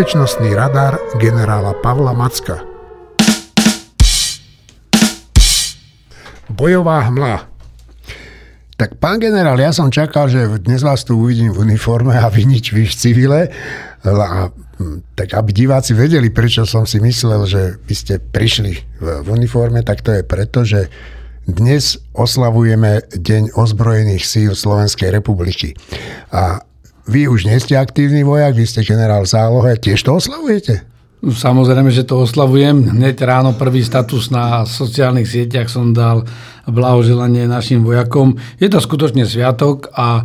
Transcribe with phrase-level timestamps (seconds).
[0.00, 2.64] bezpečnostný radar generála Pavla Macka.
[6.48, 7.44] Bojová hmla.
[8.80, 12.48] Tak pán generál, ja som čakal, že dnes vás tu uvidím v uniforme a vy
[12.48, 13.40] nič, vy v civile.
[14.08, 14.48] A,
[15.20, 19.84] tak aby diváci vedeli, prečo som si myslel, že vy ste prišli v, v uniforme,
[19.84, 20.88] tak to je preto, že
[21.44, 25.76] dnes oslavujeme Deň ozbrojených síl Slovenskej republiky.
[26.32, 26.64] A
[27.10, 30.86] vy už nie ste aktívny vojak, vy ste generál zálohe, tiež to oslavujete?
[31.20, 32.96] Samozrejme, že to oslavujem.
[32.96, 36.24] Hneď ráno prvý status na sociálnych sieťach som dal
[36.64, 38.40] blahoželanie našim vojakom.
[38.56, 40.24] Je to skutočne sviatok a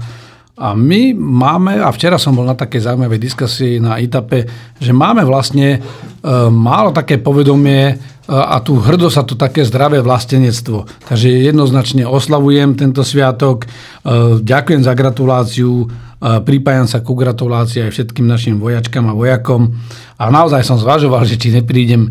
[0.56, 4.48] a my máme, a včera som bol na takej zaujímavej diskusii na ITAPE,
[4.80, 5.80] že máme vlastne e,
[6.48, 7.92] málo také povedomie
[8.26, 10.90] a tu hrdo sa to také zdravé vlastenectvo.
[11.06, 13.66] Takže jednoznačne oslavujem tento sviatok.
[13.66, 13.68] E,
[14.42, 15.86] ďakujem za gratuláciu
[16.26, 19.78] Pripájam sa ku gratulácii aj všetkým našim vojačkám a vojakom.
[20.18, 22.10] A naozaj som zvažoval, že či neprídem e,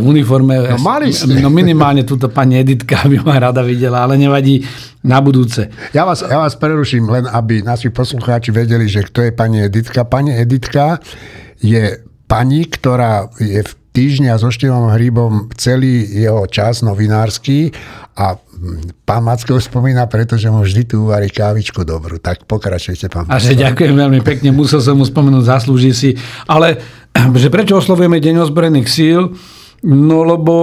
[0.00, 0.58] v uniforme.
[0.74, 1.38] No mali ste.
[1.38, 4.64] No minimálne túto pani Editka by ma rada videla, ale nevadí
[5.06, 5.70] na budúce.
[5.94, 10.02] Ja vás, ja vás preruším len, aby naši poslucháči vedeli, že kto je pani Editka.
[10.02, 10.98] Pani Editka
[11.62, 17.70] je pani, ktorá je v týždňa so Števom Hríbom celý jeho čas novinársky
[18.18, 18.34] a
[19.06, 22.18] pán Macko spomína, pretože mu vždy tu uvarí kávičku dobrú.
[22.18, 26.10] Tak pokračujte, pán A že ďakujem veľmi pekne, musel som mu spomenúť, zaslúži si.
[26.50, 26.82] Ale
[27.40, 29.30] že prečo oslovujeme Deň ozbrojených síl?
[29.84, 30.54] No lebo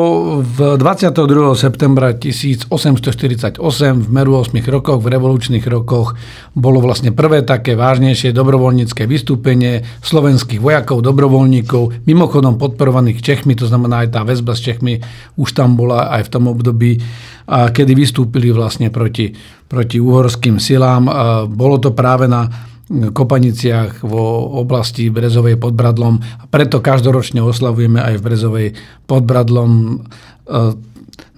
[0.42, 1.54] v 22.
[1.54, 3.62] septembra 1848
[4.02, 6.18] v meru 8 rokoch, v revolučných rokoch,
[6.58, 14.10] bolo vlastne prvé také vážnejšie dobrovoľnícke vystúpenie slovenských vojakov, dobrovoľníkov, mimochodom podporovaných Čechmi, to znamená
[14.10, 14.98] aj tá väzba s Čechmi
[15.38, 16.98] už tam bola aj v tom období,
[17.46, 19.38] kedy vystúpili vlastne proti,
[19.70, 21.06] proti uhorským silám.
[21.46, 26.20] Bolo to práve na Kopaniciach vo oblasti Brezovej pod Bradlom.
[26.52, 28.68] Preto každoročne oslavujeme aj v Brezovej
[29.08, 29.98] pod Bradlom e,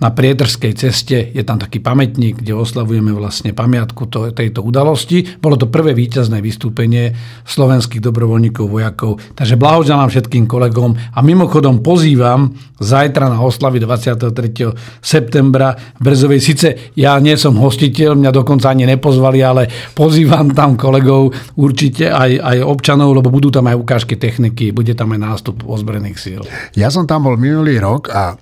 [0.03, 5.23] na Prietrskej ceste je tam taký pamätník, kde oslavujeme vlastne pamiatku to, tejto udalosti.
[5.39, 7.15] Bolo to prvé víťazné vystúpenie
[7.47, 9.23] slovenských dobrovoľníkov, vojakov.
[9.31, 12.51] Takže blahoželám všetkým kolegom a mimochodom pozývam
[12.83, 14.99] zajtra na oslavy 23.
[14.99, 16.41] septembra v Brezovej.
[16.43, 22.43] Sice ja nie som hostiteľ, mňa dokonca ani nepozvali, ale pozývam tam kolegov určite aj,
[22.43, 26.41] aj občanov, lebo budú tam aj ukážky techniky, bude tam aj nástup ozbrojených síl.
[26.75, 28.35] Ja som tam bol minulý rok a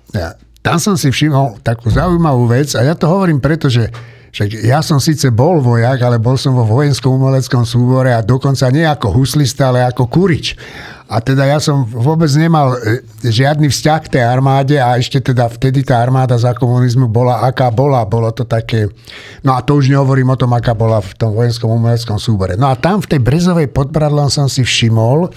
[0.62, 3.90] tam som si všimol takú zaujímavú vec a ja to hovorím preto, že
[4.32, 8.72] že ja som síce bol vojak, ale bol som vo vojenskom umeleckom súbore a dokonca
[8.72, 10.56] nie ako huslista, ale ako kurič.
[11.12, 15.52] A teda ja som vôbec nemal e, žiadny vzťah k tej armáde a ešte teda
[15.52, 18.08] vtedy tá armáda za komunizmu bola aká bola.
[18.08, 18.88] Bolo to také...
[19.44, 22.56] No a to už nehovorím o tom, aká bola v tom vojenskom umeleckom súbore.
[22.56, 25.28] No a tam v tej Brezovej podbradlom som si všimol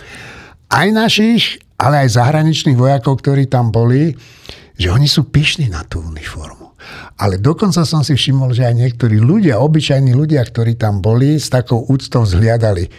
[0.71, 4.15] aj našich, ale aj zahraničných vojakov, ktorí tam boli,
[4.75, 6.75] že oni sú pyšní na tú uniformu.
[7.17, 11.49] Ale dokonca som si všimol, že aj niektorí ľudia, obyčajní ľudia, ktorí tam boli, s
[11.49, 12.91] takou úctou vzhliadali.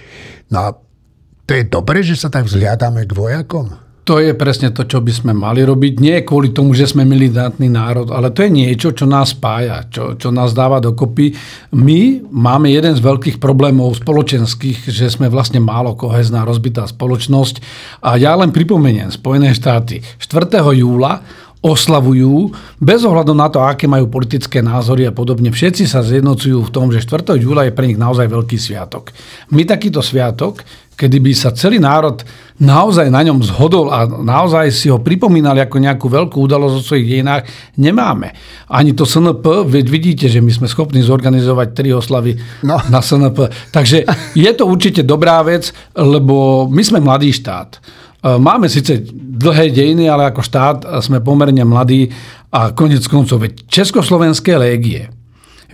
[0.50, 0.68] No a
[1.46, 3.86] to je dobré, že sa tak vzhliadame k vojakom?
[4.06, 5.98] To je presne to, čo by sme mali robiť.
[5.98, 10.14] Nie kvôli tomu, že sme militantný národ, ale to je niečo, čo nás spája, čo,
[10.14, 11.34] čo nás dáva dokopy.
[11.74, 17.58] My máme jeden z veľkých problémov spoločenských, že sme vlastne málo kohezná, rozbitá spoločnosť.
[18.06, 20.54] A ja len pripomeniem, Spojené štáty 4.
[20.78, 21.26] júla
[21.66, 25.50] oslavujú, bez ohľadu na to, aké majú politické názory a podobne.
[25.50, 27.34] Všetci sa zjednocujú v tom, že 4.
[27.42, 29.10] júla je pre nich naozaj veľký sviatok.
[29.50, 30.62] My takýto sviatok,
[30.94, 32.22] kedy by sa celý národ
[32.56, 37.06] naozaj na ňom zhodol a naozaj si ho pripomínali ako nejakú veľkú udalosť o svojich
[37.18, 37.44] dejinách,
[37.76, 38.32] nemáme.
[38.70, 42.80] Ani to SNP, veď vidíte, že my sme schopní zorganizovať tri oslavy no.
[42.88, 43.52] na SNP.
[43.74, 47.76] Takže je to určite dobrá vec, lebo my sme mladý štát.
[48.26, 52.10] E, máme síce dlhé dejiny, ale ako štát sme pomerne mladí
[52.50, 55.06] a konec koncov, Československé légie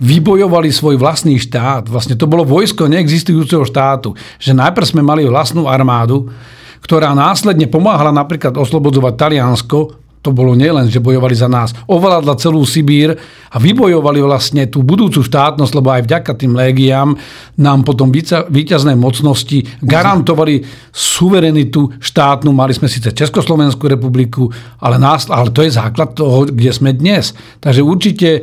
[0.01, 1.85] vybojovali svoj vlastný štát.
[1.85, 4.17] Vlastne to bolo vojsko neexistujúceho štátu.
[4.41, 6.33] Že najprv sme mali vlastnú armádu,
[6.81, 12.63] ktorá následne pomáhala napríklad oslobodzovať Taliansko, to bolo nielen, že bojovali za nás, ovládla celú
[12.63, 13.11] Sibír
[13.51, 17.11] a vybojovali vlastne tú budúcu štátnosť, lebo aj vďaka tým légiám
[17.59, 18.07] nám potom
[18.47, 20.63] výťazné mocnosti garantovali
[20.95, 22.55] suverenitu štátnu.
[22.55, 24.47] Mali sme síce Československú republiku,
[24.79, 27.35] ale, nás, ale to je základ toho, kde sme dnes.
[27.59, 28.41] Takže určite e,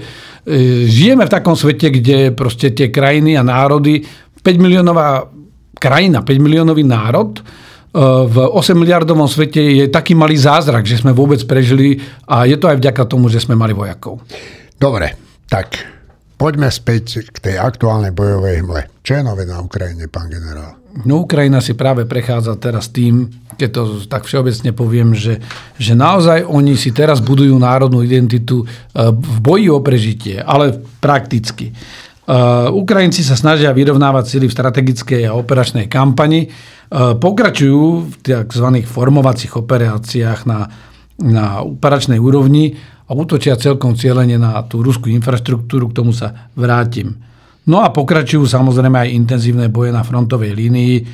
[0.85, 4.05] žijeme v takom svete, kde proste tie krajiny a národy,
[4.45, 5.33] 5 miliónová
[5.81, 7.41] krajina, 5 miliónový národ,
[7.93, 12.71] v 8 miliardovom svete je taký malý zázrak, že sme vôbec prežili a je to
[12.71, 14.23] aj vďaka tomu, že sme mali vojakov.
[14.79, 15.19] Dobre,
[15.51, 15.83] tak
[16.39, 18.87] poďme späť k tej aktuálnej bojovej hmle.
[19.03, 20.79] Čo je nové na Ukrajine, pán generál?
[21.03, 25.39] No Ukrajina si práve prechádza teraz tým, keď to tak všeobecne poviem, že,
[25.79, 31.75] že naozaj oni si teraz budujú národnú identitu eh, v boji o prežitie, ale prakticky.
[32.31, 36.47] Uh, Ukrajinci sa snažia vyrovnávať sily v strategickej a operačnej kampani.
[36.91, 38.67] Uh, pokračujú v tzv.
[38.83, 40.67] formovacích operáciách na,
[41.23, 42.75] na operačnej úrovni
[43.07, 47.15] a útočia celkom cieľene na tú ruskú infraštruktúru, k tomu sa vrátim.
[47.71, 51.07] No a pokračujú samozrejme aj intenzívne boje na frontovej línii.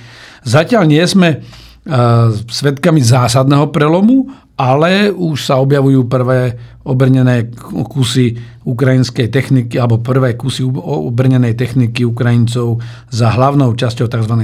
[0.49, 1.44] Zatiaľ nie sme
[2.50, 7.53] svetkami zásadného prelomu, ale už sa objavujú prvé obrnené
[7.93, 8.35] kusy
[8.65, 12.81] ukrajinskej techniky, alebo prvé kusy obrnenej techniky Ukrajincov
[13.12, 14.35] za hlavnou časťou tzv.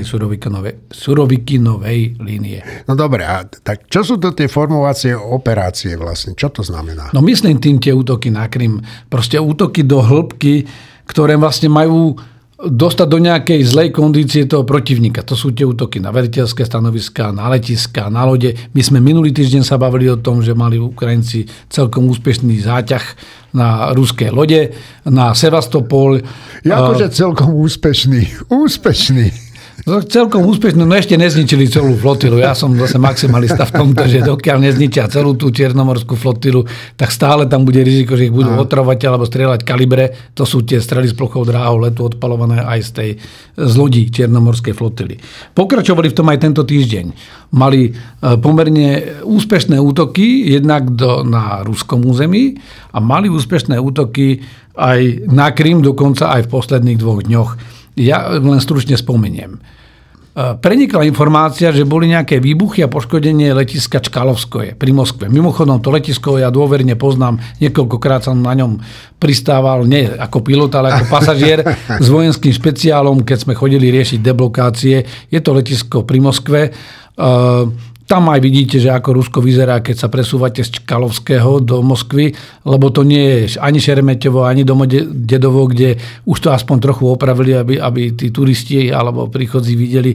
[0.93, 2.61] surovikinovej línie.
[2.87, 6.37] No dobre, a tak čo sú to tie formovacie operácie vlastne?
[6.37, 7.11] Čo to znamená?
[7.17, 8.85] No myslím tým tie útoky na Krym.
[9.09, 10.69] Proste útoky do hĺbky,
[11.09, 12.15] ktoré vlastne majú
[12.63, 15.27] dostať do nejakej zlej kondície toho protivníka.
[15.27, 18.55] To sú tie útoky na veliteľské stanoviská, na letiska, na lode.
[18.71, 23.05] My sme minulý týždeň sa bavili o tom, že mali Ukrajinci celkom úspešný záťah
[23.53, 24.73] na ruské lode,
[25.03, 26.23] na Sevastopol.
[26.63, 28.49] Ja akože celkom úspešný.
[28.49, 29.52] Úspešný.
[29.83, 32.39] No, celkom úspešne, no ešte nezničili celú flotilu.
[32.39, 36.63] Ja som zase maximalista v tomto, že dokiaľ nezničia celú tú čiernomorskú flotilu,
[36.95, 40.33] tak stále tam bude riziko, že ich budú otrovať alebo strieľať kalibre.
[40.39, 43.11] To sú tie strely s plochou dráhou letu odpalované aj z tej
[43.53, 45.21] z lodí čiernomorskej flotily.
[45.53, 47.07] Pokračovali v tom aj tento týždeň.
[47.53, 47.91] Mali e,
[48.41, 52.57] pomerne úspešné útoky jednak do, na ruskom území
[52.97, 54.41] a mali úspešné útoky
[54.73, 57.51] aj na Krym, dokonca aj v posledných dvoch dňoch.
[57.97, 59.61] Ja len stručne spomeniem.
[60.33, 65.29] E, prenikla informácia, že boli nejaké výbuchy a poškodenie letiska Čkalovskoje pri Moskve.
[65.29, 68.81] Mimochodom, to letisko ja dôverne poznám, niekoľkokrát som na ňom
[69.21, 71.61] pristával, nie ako pilot, ale ako pasažier
[72.01, 75.29] s vojenským špeciálom, keď sme chodili riešiť deblokácie.
[75.29, 76.61] Je to letisko pri Moskve.
[78.13, 82.37] Tam aj vidíte, že ako Rusko vyzerá, keď sa presúvate z Čkalovského do Moskvy,
[82.69, 84.69] lebo to nie je ani Šeremetevo, ani
[85.09, 85.97] Dedovo, kde
[86.29, 90.13] už to aspoň trochu opravili, aby, aby tí turisti alebo príchodzí videli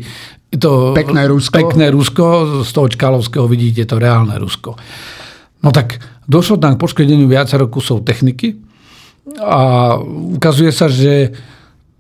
[0.62, 1.58] to pekné Rusko.
[1.58, 2.26] pekné Rusko.
[2.62, 4.78] Z toho Čkalovského vidíte to reálne Rusko.
[5.66, 5.98] No tak
[6.30, 8.62] došlo tam k poškodeniu viacero kusov techniky
[9.42, 9.98] a
[10.38, 11.34] ukazuje sa, že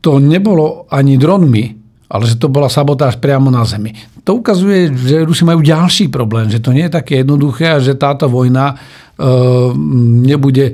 [0.05, 1.76] to nebolo ani dronmi,
[2.07, 3.91] ale že to bola sabotáž priamo na zemi.
[4.23, 7.99] To ukazuje, že Rusi majú ďalší problém, že to nie je také jednoduché a že
[7.99, 8.75] táto vojna e,
[10.23, 10.73] nebude e,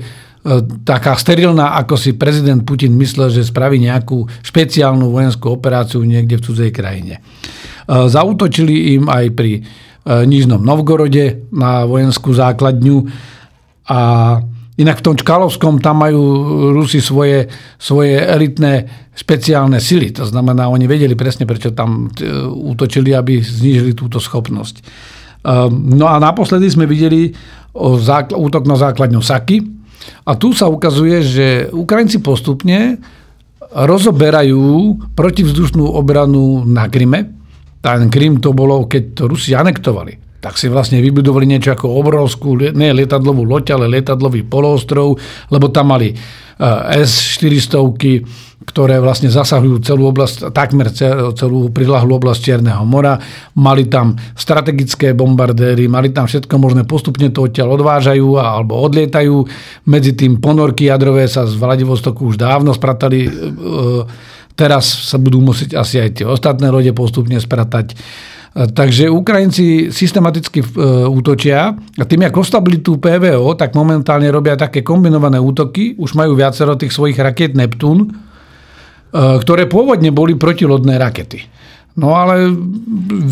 [0.86, 6.46] taká sterilná, ako si prezident Putin myslel, že spraví nejakú špeciálnu vojenskú operáciu niekde v
[6.46, 7.18] cudzej krajine.
[7.18, 7.22] E,
[7.90, 9.62] zautočili im aj pri e,
[10.30, 12.98] Nižnom Novgorode na vojenskú základňu
[13.90, 14.02] a
[14.74, 16.22] Inak v tom Čkalovskom tam majú
[16.74, 17.46] Rusi svoje,
[17.78, 20.10] svoje elitné špeciálne sily.
[20.18, 24.76] To znamená, oni vedeli presne, prečo tam e, útočili, aby znížili túto schopnosť.
[25.46, 27.30] Ehm, no a naposledy sme videli
[28.34, 29.58] útok na základňu Saky.
[30.26, 32.98] A tu sa ukazuje, že Ukrajinci postupne
[33.74, 37.30] rozoberajú protivzdušnú obranu na Kryme.
[37.78, 42.60] Ten Krym to bolo, keď to Rusi anektovali tak si vlastne vybudovali niečo ako obrovskú,
[42.76, 45.16] nie lietadlovú loď, ale lietadlový poloostrov,
[45.48, 47.80] lebo tam mali eh, S-400,
[48.68, 50.92] ktoré vlastne zasahujú celú oblasť, takmer
[51.36, 53.20] celú prilahlú oblasť Čierneho mora.
[53.60, 59.36] Mali tam strategické bombardéry, mali tam všetko možné, postupne to odtiaľ odvážajú alebo odlietajú.
[59.88, 63.20] Medzi tým ponorky jadrové sa z Vladivostoku už dávno spratali.
[63.28, 63.32] Eh,
[64.60, 67.96] teraz sa budú musieť asi aj tie ostatné lode postupne spratať.
[68.54, 70.66] Takže Ukrajinci systematicky e,
[71.10, 75.98] útočia a tým, ako stabilitu PVO, tak momentálne robia také kombinované útoky.
[75.98, 78.08] Už majú viacero tých svojich raket Neptún, e,
[79.42, 81.50] ktoré pôvodne boli protilodné rakety.
[81.98, 82.54] No ale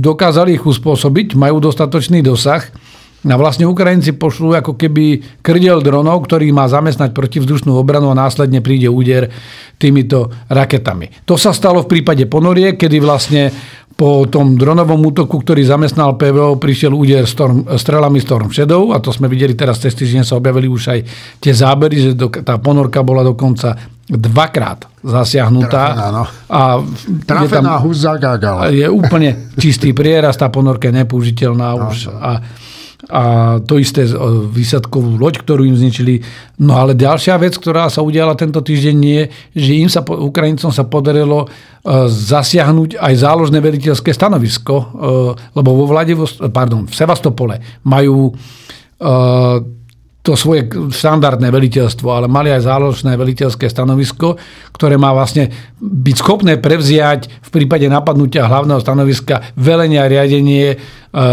[0.01, 2.65] dokázali ich uspôsobiť, majú dostatočný dosah.
[3.21, 8.65] A vlastne Ukrajinci pošlú ako keby krdiel dronov, ktorý má zamestnať protivzdušnú obranu a následne
[8.65, 9.29] príde úder
[9.77, 11.29] týmito raketami.
[11.29, 13.53] To sa stalo v prípade ponorie, kedy vlastne
[14.01, 19.13] po tom dronovom útoku, ktorý zamestnal PVO, prišiel úder Storm, strelami Storm Shadow a to
[19.13, 20.99] sme videli teraz cez týždeň sa objavili už aj
[21.37, 23.77] tie zábery, že do, tá ponorka bola dokonca
[24.09, 25.93] dvakrát zasiahnutá.
[25.93, 26.23] Trafená, no.
[26.49, 26.81] A
[27.29, 27.77] Trafená
[28.73, 32.09] je, je úplne čistý prieraz, tá ponorka je nepoužiteľná no, už.
[32.09, 32.41] A
[33.11, 33.23] a
[33.67, 34.07] to isté
[34.55, 36.23] výsadkovú loď, ktorú im zničili.
[36.63, 40.87] No ale ďalšia vec, ktorá sa udiala tento týždeň je, že im sa, Ukrajincom sa
[40.87, 41.47] podarilo e,
[42.07, 44.85] zasiahnuť aj záložné veliteľské stanovisko, e,
[45.59, 48.33] lebo vo Vladivos, pardon, v Sevastopole majú e,
[50.21, 54.37] to svoje štandardné veliteľstvo, ale mali aj záložné veliteľské stanovisko,
[54.69, 55.49] ktoré má vlastne
[55.81, 60.77] byť schopné prevziať v prípade napadnutia hlavného stanoviska velenie a riadenie e,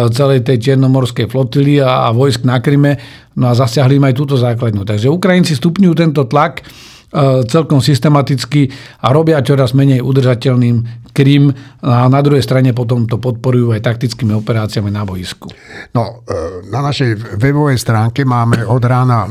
[0.09, 2.97] celej tej čiernomorskej flotily a, vojsk na Kryme.
[3.37, 4.89] No a zasiahli aj túto základňu.
[4.89, 6.65] Takže Ukrajinci stupňujú tento tlak
[7.09, 8.69] E, celkom systematicky
[9.01, 11.51] a robia čoraz menej udržateľným Krym
[11.83, 15.51] a na druhej strane potom to podporujú aj taktickými operáciami na boisku.
[15.91, 19.27] No, e, na našej webovej stránke máme od rána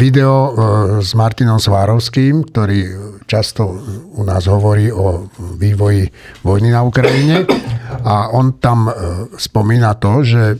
[0.00, 0.50] video e,
[1.04, 2.80] s Martinom Svárovským, ktorý
[3.28, 3.76] často
[4.16, 5.28] u nás hovorí o
[5.60, 6.08] vývoji
[6.40, 7.44] vojny na Ukrajine
[8.08, 8.88] a on tam
[9.36, 10.56] spomína to, že,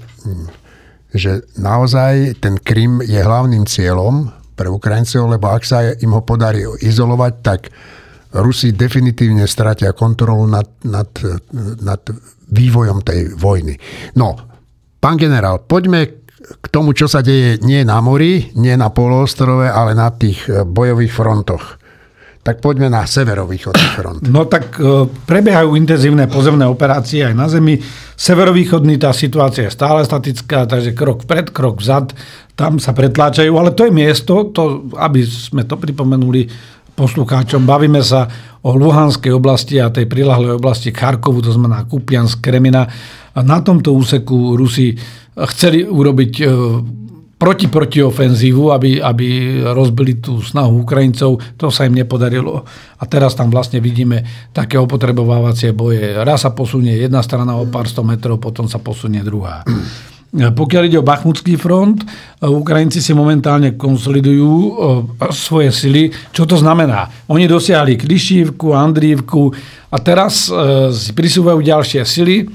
[1.12, 6.62] že naozaj ten Krym je hlavným cieľom pre Ukrajincov, lebo ak sa im ho podarí
[6.84, 7.60] izolovať, tak
[8.32, 11.08] Rusi definitívne stratia kontrolu nad, nad,
[11.80, 12.00] nad
[12.48, 13.76] vývojom tej vojny.
[14.16, 14.36] No,
[15.00, 19.94] pán generál, poďme k tomu, čo sa deje nie na mori, nie na poloostrove, ale
[19.94, 21.64] na tých eh, bojových frontoch.
[22.42, 24.20] Tak poďme na severovýchodný front.
[24.26, 27.78] No tak e, prebiehajú intenzívne pozemné operácie aj na Zemi.
[28.18, 32.10] Severovýchodný tá situácia je stále statická, takže krok vpred, krok vzad,
[32.58, 36.50] tam sa pretláčajú, ale to je miesto, to, aby sme to pripomenuli
[36.92, 38.28] poslucháčom, bavíme sa
[38.62, 42.86] o Luhanskej oblasti a tej prilahlej oblasti Charkovu, to znamená Kupiansk, Kremina.
[43.32, 44.94] A na tomto úseku Rusi
[45.34, 46.44] chceli urobiť e,
[47.42, 49.28] proti protiofenzívu, aby, aby
[49.74, 51.42] rozbili tú snahu Ukrajincov.
[51.58, 52.62] To sa im nepodarilo.
[53.00, 54.22] A teraz tam vlastne vidíme
[54.54, 56.22] také opotrebovávacie boje.
[56.22, 59.66] Raz sa posunie jedna strana o pár sto metrov, potom sa posunie druhá.
[60.32, 62.08] Pokiaľ ide o Bachmutský front,
[62.40, 64.80] Ukrajinci si momentálne konsolidujú
[65.28, 66.08] svoje sily.
[66.32, 67.28] Čo to znamená?
[67.28, 69.52] Oni dosiahli Klišívku, Andrívku
[69.92, 72.48] a teraz e, si prisúvajú ďalšie sily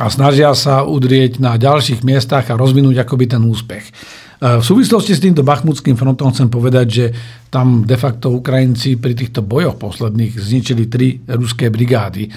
[0.00, 3.92] a snažia sa udrieť na ďalších miestach a rozvinúť akoby ten úspech.
[4.36, 7.06] E, v súvislosti s týmto Bachmutským frontom chcem povedať, že
[7.48, 12.28] tam de facto Ukrajinci pri týchto bojoch posledných zničili tri ruské brigády.
[12.28, 12.30] E,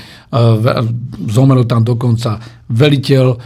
[1.28, 2.40] zomrel tam dokonca
[2.72, 3.38] veliteľ e,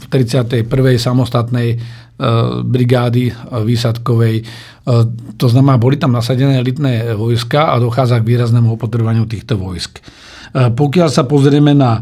[0.00, 0.64] v 31.
[0.96, 2.00] samostatnej
[2.62, 3.34] brigády
[3.66, 4.46] výsadkovej.
[5.42, 9.98] To znamená, boli tam nasadené elitné vojska a dochádza k výraznému opotrebovaniu týchto vojsk.
[10.54, 11.98] Pokiaľ sa pozrieme na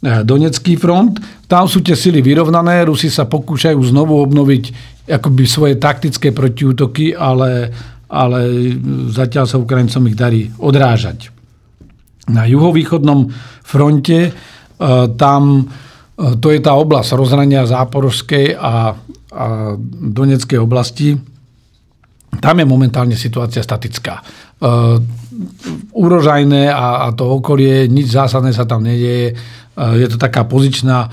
[0.00, 1.20] Donecký front.
[1.44, 4.64] Tam sú tie sily vyrovnané, Rusi sa pokúšajú znovu obnoviť
[5.12, 7.68] akoby svoje taktické protiútoky, ale,
[8.08, 8.40] ale
[9.12, 11.28] zatiaľ sa Ukrajincom ich darí odrážať.
[12.32, 13.28] Na juhovýchodnom
[13.60, 14.34] fronte eh,
[15.20, 18.96] tam eh, to je tá oblasť rozhrania Záporovskej a,
[19.36, 19.44] a
[20.16, 21.29] Doneckej oblasti.
[22.38, 24.22] Tam je momentálne situácia statická.
[25.90, 29.34] Úrožajné a, to okolie, nič zásadné sa tam nedieje
[29.78, 31.08] je to taká pozičná e,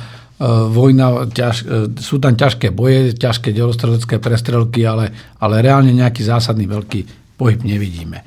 [0.67, 1.65] vojna, ťaž, e,
[2.01, 6.99] sú tam ťažké boje, ťažké delostrelecké prestrelky, ale, ale reálne nejaký zásadný veľký
[7.39, 8.19] pohyb nevidíme.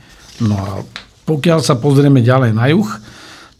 [0.47, 0.71] No a
[1.29, 2.89] pokiaľ sa pozrieme ďalej na juh,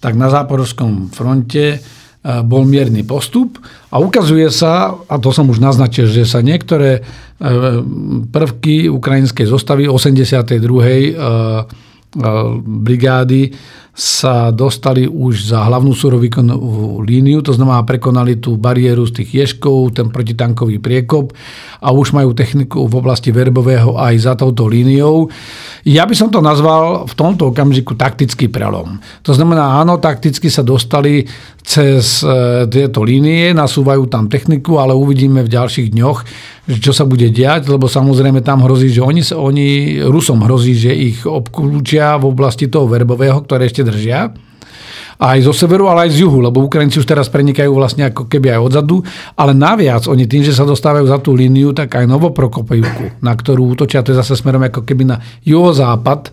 [0.01, 1.79] tak na záporovskom fronte e,
[2.21, 3.57] bol mierny postup
[3.89, 7.01] a ukazuje sa, a to som už naznačil, že sa niektoré
[8.29, 10.53] prvky ukrajinskej zostavy 82.
[12.61, 13.57] brigády
[14.01, 19.93] sa dostali už za hlavnú surovýkonovú líniu, to znamená prekonali tú bariéru z tých ješkov,
[19.93, 21.37] ten protitankový priekop
[21.85, 25.29] a už majú techniku v oblasti verbového aj za touto líniou.
[25.85, 29.05] Ja by som to nazval v tomto okamžiku taktický prelom.
[29.21, 31.29] To znamená, áno, takticky sa dostali
[31.61, 36.19] cez e, tieto línie, nasúvajú tam techniku, ale uvidíme v ďalších dňoch,
[36.81, 39.69] čo sa bude diať, lebo samozrejme tam hrozí, že oni, oni
[40.07, 44.31] Rusom hrozí, že ich obklúčia v oblasti toho verbového, ktoré ešte držia.
[45.21, 48.57] Aj zo severu, ale aj z juhu, lebo Ukrajinci už teraz prenikajú vlastne ako keby
[48.57, 49.05] aj odzadu,
[49.37, 53.77] ale naviac oni tým, že sa dostávajú za tú líniu, tak aj Novoprokopejúku, na ktorú
[53.77, 56.33] útočia, to je zase smerom ako keby na juhozápad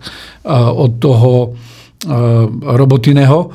[0.56, 3.52] od toho eh, Robotiného,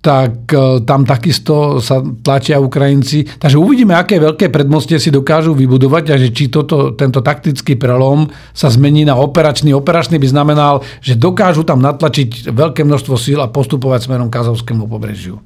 [0.00, 3.26] tak e, tam takisto sa tlačia Ukrajinci.
[3.38, 8.30] Takže uvidíme, aké veľké predmostie si dokážu vybudovať a že či toto, tento taktický prelom
[8.54, 9.74] sa zmení na operačný.
[9.74, 14.86] Operačný by znamenal, že dokážu tam natlačiť veľké množstvo síl a postupovať smerom k Azovskému
[14.86, 15.42] pobrežiu.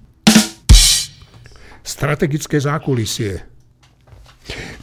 [1.80, 3.40] Strategické zákulisie.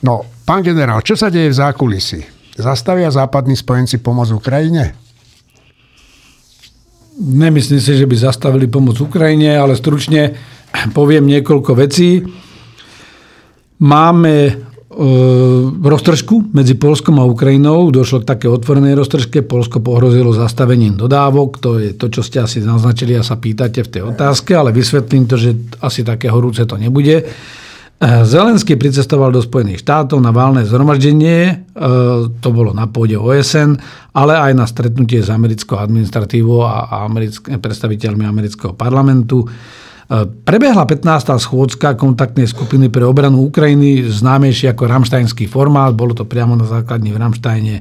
[0.01, 2.19] No, pán generál, čo sa deje v zákulisí?
[2.57, 5.06] Zastavia západní spojenci pomoc Ukrajine?
[7.17, 10.37] Nemyslím si, že by zastavili pomoc Ukrajine, ale stručne
[10.93, 12.21] poviem niekoľko vecí.
[13.81, 14.53] Máme e,
[15.81, 17.89] roztržku medzi Polskom a Ukrajinou.
[17.89, 19.41] Došlo k také otvorenej roztržke.
[19.41, 21.57] Polsko pohrozilo zastavením dodávok.
[21.61, 25.25] To je to, čo ste asi naznačili a sa pýtate v tej otázke, ale vysvetlím
[25.25, 27.25] to, že asi také horúce to nebude.
[27.97, 31.65] Zelenský pricestoval do Spojených štátov na válne zhromaždenie,
[32.29, 33.73] to bolo na pôde OSN,
[34.13, 39.49] ale aj na stretnutie s americkou administratívou a americk- predstaviteľmi amerického parlamentu.
[40.45, 41.41] Prebehla 15.
[41.41, 47.09] schôdzka kontaktnej skupiny pre obranu Ukrajiny, známejší ako Ramštajnský formát, bolo to priamo na základni
[47.09, 47.75] v Ramštajne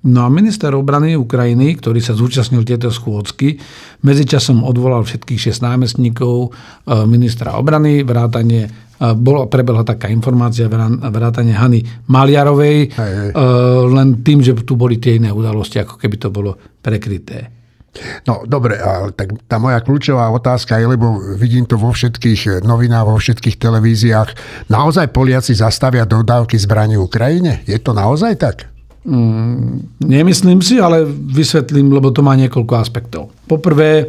[0.00, 3.60] No a minister obrany Ukrajiny, ktorý sa zúčastnil tieto schôdzky,
[4.00, 6.48] medzičasom odvolal všetkých šest námestníkov e,
[7.04, 13.30] ministra obrany, vrátanie e, bola, prebehla taká informácia vrátane Hany Maliarovej, hej, hej.
[13.32, 13.48] E,
[13.88, 17.60] len tým, že tu boli tie iné udalosti, ako keby to bolo prekryté.
[18.22, 23.10] No dobre, ale tak tá moja kľúčová otázka je, lebo vidím to vo všetkých novinách,
[23.10, 24.28] vo všetkých televíziách.
[24.70, 27.66] Naozaj Poliaci zastavia dodávky zbraní Ukrajine?
[27.66, 28.70] Je to naozaj tak?
[29.02, 33.34] Mm, nemyslím si, ale vysvetlím, lebo to má niekoľko aspektov.
[33.48, 34.06] Poprvé, e,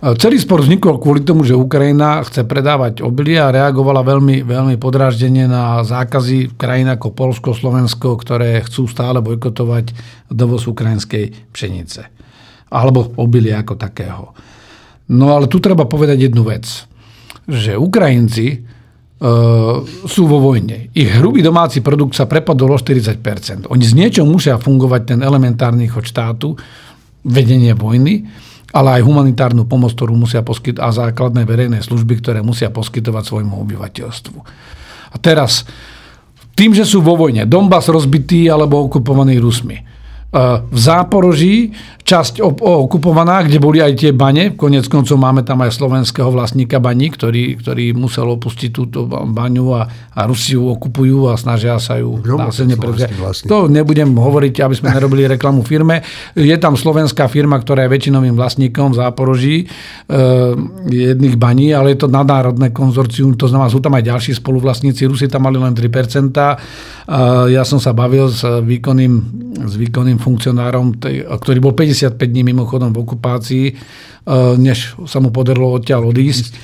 [0.00, 5.44] celý spor vznikol kvôli tomu, že Ukrajina chce predávať obilie a reagovala veľmi, veľmi podráždenie
[5.44, 9.92] na zákazy krajín ako Polsko, Slovensko, ktoré chcú stále bojkotovať
[10.32, 12.08] dovoz ukrajinskej pšenice.
[12.72, 14.32] Alebo obilie ako takého.
[15.12, 16.64] No ale tu treba povedať jednu vec.
[17.44, 18.72] Že Ukrajinci
[19.20, 20.88] Uh, sú vo vojne.
[20.96, 25.92] Ich hrubý domáci produkt sa prepadol o 40% Oni z niečo musia fungovať ten elementárny
[25.92, 26.56] chod štátu,
[27.28, 28.24] vedenie vojny,
[28.70, 33.54] ale aj humanitárnu pomoc, ktorú musia poskytovať a základné verejné služby, ktoré musia poskytovať svojmu
[33.66, 34.38] obyvateľstvu.
[35.10, 35.66] A teraz,
[36.54, 39.89] tým, že sú vo vojne, Donbass rozbitý alebo okupovaný Rusmi,
[40.30, 41.74] v Záporoží,
[42.10, 44.58] časť okupovaná, kde boli aj tie bane.
[44.58, 49.86] Konec koncov máme tam aj slovenského vlastníka baní, ktorý, ktorý musel opustiť túto baňu a,
[50.16, 53.14] a Rusiu okupujú a snažia sa ju násilne prevziať.
[53.46, 56.02] To nebudem hovoriť, aby sme nerobili reklamu firme.
[56.34, 59.66] Je tam slovenská firma, ktorá je väčšinovým vlastníkom v Záporoží e,
[60.90, 65.06] jedných baní, ale je to nadnárodné konzorcium, to znamená, sú tam aj ďalší spoluvlastníci.
[65.06, 65.86] Rusi tam mali len 3%.
[65.86, 66.54] E,
[67.54, 69.14] ja som sa bavil s výkonným,
[69.62, 73.74] s výkonným funkcionárom, ktorý bol 55 dní mimochodom v okupácii, e,
[74.60, 76.52] než sa mu podarilo odtiaľ odísť.
[76.52, 76.56] E,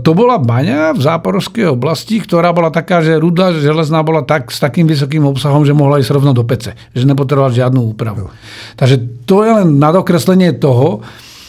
[0.00, 4.58] to bola baňa v záporovskej oblasti, ktorá bola taká, že ruda železná bola tak, s
[4.58, 8.32] takým vysokým obsahom, že mohla ísť rovno do pece, že nepotrebovala žiadnu úpravu.
[8.80, 11.04] Takže to je len nadokreslenie toho,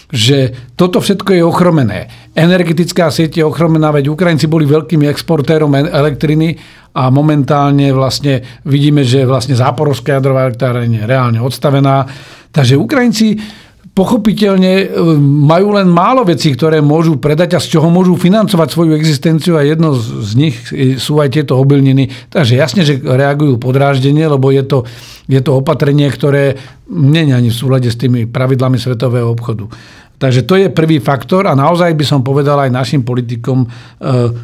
[0.09, 1.99] že toto všetko je ochromené.
[2.33, 6.57] Energetická sieť je ochromená, veď Ukrajinci boli veľkými exportérom elektriny
[6.97, 12.09] a momentálne vlastne vidíme, že vlastne záporovská jadrová elektrárne je reálne odstavená.
[12.49, 13.37] Takže Ukrajinci
[13.93, 14.85] pochopiteľne e,
[15.19, 19.65] majú len málo vecí, ktoré môžu predať a z čoho môžu financovať svoju existenciu a
[19.65, 20.55] jedno z nich
[21.01, 22.09] sú aj tieto obilniny.
[22.29, 24.87] Takže jasne, že reagujú podráždenie, lebo je to,
[25.27, 26.57] je to opatrenie, ktoré
[26.89, 29.69] nie je ani v súlade s tými pravidlami svetového obchodu.
[30.19, 33.67] Takže to je prvý faktor a naozaj by som povedal aj našim politikom, e,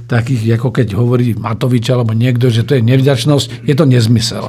[0.08, 4.47] takých ako keď hovorí Matovič alebo niekto, že to je nevďačnosť, je to nezmysel.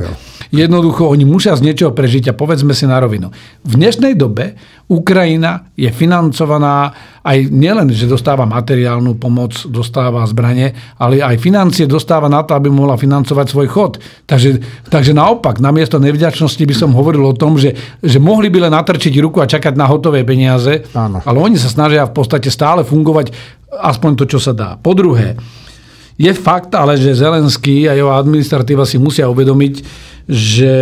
[0.54, 3.35] Jednoducho oni musia z niečoho prežiť a povedzme si na rovinu.
[3.66, 4.54] V dnešnej dobe
[4.87, 6.94] Ukrajina je financovaná
[7.27, 12.70] aj nielen, že dostáva materiálnu pomoc, dostáva zbranie, ale aj financie dostáva na to, aby
[12.70, 13.92] mohla financovať svoj chod.
[14.31, 18.72] Takže, takže naopak, namiesto nevďačnosti by som hovoril o tom, že, že mohli by len
[18.79, 21.18] natrčiť ruku a čakať na hotové peniaze, Áno.
[21.18, 23.35] ale oni sa snažia v podstate stále fungovať
[23.75, 24.79] aspoň to, čo sa dá.
[24.79, 25.35] Po druhé,
[26.14, 29.75] je fakt ale, že Zelenský a jeho administratíva si musia uvedomiť,
[30.31, 30.72] že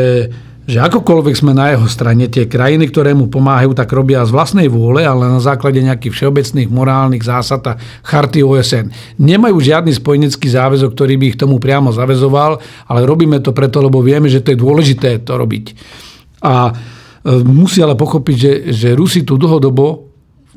[0.64, 4.68] že akokoľvek sme na jeho strane, tie krajiny, ktoré mu pomáhajú, tak robia z vlastnej
[4.72, 8.88] vôle, ale na základe nejakých všeobecných morálnych zásad a charty OSN.
[9.20, 14.00] Nemajú žiadny spojenecký záväzok, ktorý by ich tomu priamo zavezoval, ale robíme to preto, lebo
[14.00, 15.76] vieme, že to je dôležité to robiť.
[16.40, 16.72] A e,
[17.44, 20.13] musí ale pochopiť, že, že Rusi tu dlhodobo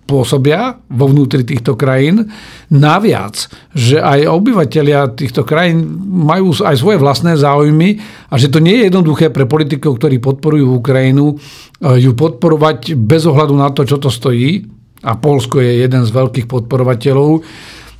[0.07, 2.31] pôsobia vo vnútri týchto krajín.
[2.71, 7.99] Naviac, že aj obyvateľia týchto krajín majú aj svoje vlastné záujmy
[8.31, 13.27] a že to nie je jednoduché pre politikov, ktorí podporujú Ukrajinu, eh, ju podporovať bez
[13.27, 14.63] ohľadu na to, čo to stojí.
[15.03, 17.45] A Polsko je jeden z veľkých podporovateľov.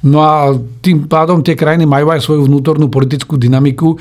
[0.08, 3.98] No a tým pádom tie krajiny majú aj svoju vnútornú politickú dynamiku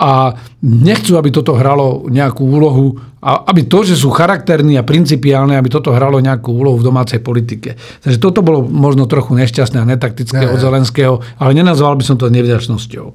[0.00, 0.32] a
[0.64, 5.68] nechcú, aby toto hralo nejakú úlohu, a aby to, že sú charakterní a principiálne, aby
[5.68, 7.76] toto hralo nejakú úlohu v domácej politike.
[8.00, 12.16] Takže toto bolo možno trochu nešťastné a netaktické ne, od Zelenského, ale nenazval by som
[12.16, 13.12] to nevďačnosťou.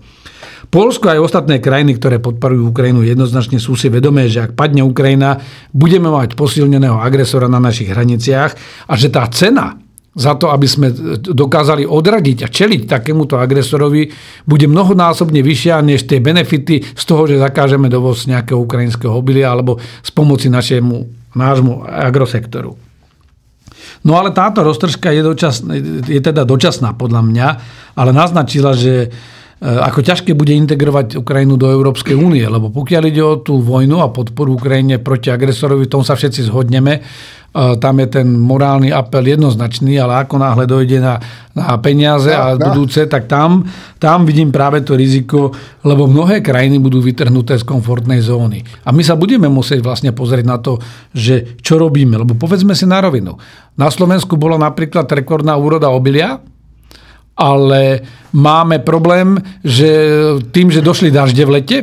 [0.70, 5.42] Polsko aj ostatné krajiny, ktoré podporujú Ukrajinu, jednoznačne sú si vedomé, že ak padne Ukrajina,
[5.74, 8.52] budeme mať posilneného agresora na našich hraniciach
[8.90, 9.85] a že tá cena
[10.16, 10.88] za to, aby sme
[11.20, 14.08] dokázali odradiť a čeliť takémuto agresorovi,
[14.48, 19.76] bude mnohonásobne vyššia než tie benefity z toho, že zakážeme dovoz nejakého ukrajinského obilia alebo
[20.00, 21.04] z pomoci našemu,
[21.36, 22.80] nášmu agrosektoru.
[24.08, 25.76] No ale táto roztržka je, dočasná,
[26.08, 27.48] je teda dočasná podľa mňa,
[28.00, 29.12] ale naznačila, že
[29.66, 34.14] ako ťažké bude integrovať Ukrajinu do Európskej únie, lebo pokiaľ ide o tú vojnu a
[34.14, 37.02] podporu Ukrajine proti agresorovi, tom sa všetci zhodneme,
[37.56, 41.16] tam je ten morálny apel jednoznačný, ale ako náhle dojde na,
[41.56, 43.64] na peniaze a budúce, tak tam,
[43.96, 45.56] tam vidím práve to riziko,
[45.88, 48.60] lebo mnohé krajiny budú vytrhnuté z komfortnej zóny.
[48.84, 50.84] A my sa budeme musieť vlastne pozrieť na to,
[51.16, 53.40] že čo robíme, lebo povedzme si na rovinu.
[53.80, 56.44] Na Slovensku bola napríklad rekordná úroda obilia,
[57.36, 58.00] ale
[58.32, 59.92] máme problém, že
[60.52, 61.80] tým, že došli dažde v lete,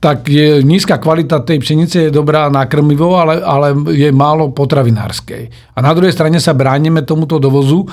[0.00, 5.76] tak je nízka kvalita tej pšenice je dobrá na krmivo, ale, ale je málo potravinárskej.
[5.76, 7.84] A na druhej strane sa bránime tomuto dovozu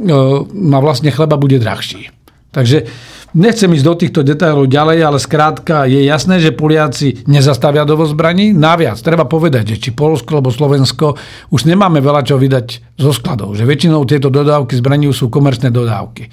[0.00, 2.19] a vlastne chleba bude drahší.
[2.50, 2.90] Takže
[3.38, 8.50] nechcem ísť do týchto detailov ďalej, ale skrátka je jasné, že Poliaci nezastavia dovoz zbraní.
[8.50, 11.14] Naviac, treba povedať, že či Polsko alebo Slovensko
[11.54, 13.54] už nemáme veľa čo vydať zo skladov.
[13.54, 16.26] Že väčšinou tieto dodávky zbraní sú komerčné dodávky.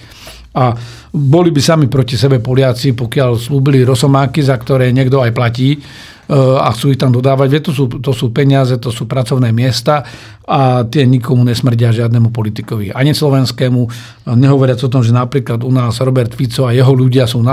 [0.58, 0.74] A
[1.14, 5.80] boli by sami proti sebe Poliaci, pokiaľ slúbili rosomáky, za ktoré niekto aj platí e,
[6.34, 7.48] a chcú ich tam dodávať.
[7.48, 10.02] Veď to sú, to sú peniaze, to sú pracovné miesta
[10.50, 12.90] a tie nikomu nesmrdia žiadnemu politikovi.
[12.90, 13.82] Ani slovenskému.
[14.34, 17.46] Nehovoriac o tom, že napríklad u nás Robert Fico a jeho ľudia sú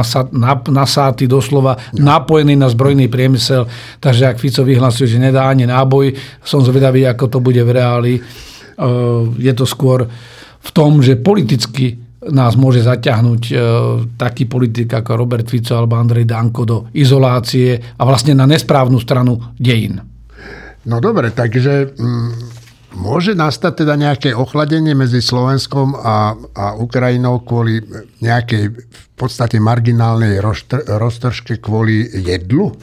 [0.73, 3.69] nasáti doslova, napojení na zbrojný priemysel.
[4.01, 8.15] Takže ak Fico vyhlasuje, že nedá ani náboj, som zvedavý, ako to bude v reáli.
[8.17, 8.21] E,
[9.45, 10.09] je to skôr
[10.65, 13.55] v tom, že politicky nás môže zaťahnuť e,
[14.17, 19.37] taký politik ako Robert Fico alebo Andrej Danko do izolácie a vlastne na nesprávnu stranu
[19.61, 20.01] dejín.
[20.85, 22.31] No dobre, takže mm,
[23.01, 27.81] môže nastať teda nejaké ochladenie medzi Slovenskom a, a Ukrajinou kvôli
[28.21, 30.41] nejakej v podstate marginálnej
[30.89, 32.75] roztržke kvôli jedlu?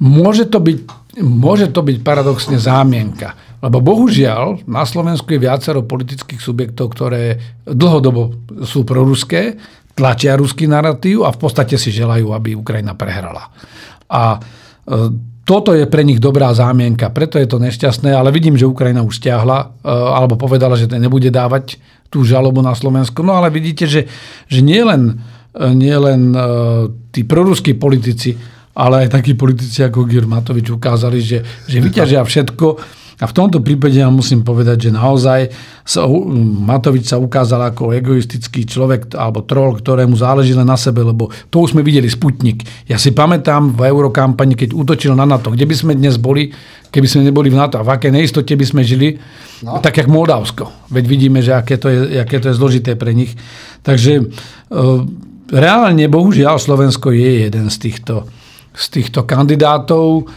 [0.00, 0.78] Môže to byť,
[1.20, 3.36] môže to byť paradoxne zámienka.
[3.60, 7.36] Lebo bohužiaľ na Slovensku je viacero politických subjektov, ktoré
[7.68, 8.32] dlhodobo
[8.64, 9.60] sú proruské,
[9.92, 13.52] tlačia ruský narratív a v podstate si želajú, aby Ukrajina prehrala.
[14.08, 14.38] A e,
[15.44, 19.20] toto je pre nich dobrá zámienka, preto je to nešťastné, ale vidím, že Ukrajina už
[19.20, 21.76] stiahla e, alebo povedala, že nebude dávať
[22.08, 23.20] tú žalobu na Slovensko.
[23.20, 24.08] No ale vidíte, že,
[24.48, 25.20] že nie len,
[25.52, 26.32] e, nie len
[27.12, 28.40] tí proruskí politici,
[28.72, 32.66] ale aj takí politici ako Gyr Matovič ukázali, že, že vyťažia všetko,
[33.20, 35.52] a v tomto prípade ja musím povedať, že naozaj
[35.84, 36.08] sa,
[36.64, 41.60] Matovič sa ukázal ako egoistický človek alebo troll, ktorému záleží len na sebe, lebo to
[41.60, 42.64] už sme videli Sputnik.
[42.88, 46.48] Ja si pamätám v eurokampani, keď útočil na NATO, kde by sme dnes boli,
[46.88, 49.20] keby sme neboli v NATO a v akej neistote by sme žili,
[49.68, 49.76] no.
[49.84, 50.88] tak jak Moldavsko.
[50.88, 53.36] Veď vidíme, že aké to je, aké to je zložité pre nich.
[53.84, 54.24] Takže e,
[55.52, 58.24] reálne, bohužiaľ, Slovensko je jeden z týchto,
[58.74, 60.30] z týchto kandidátov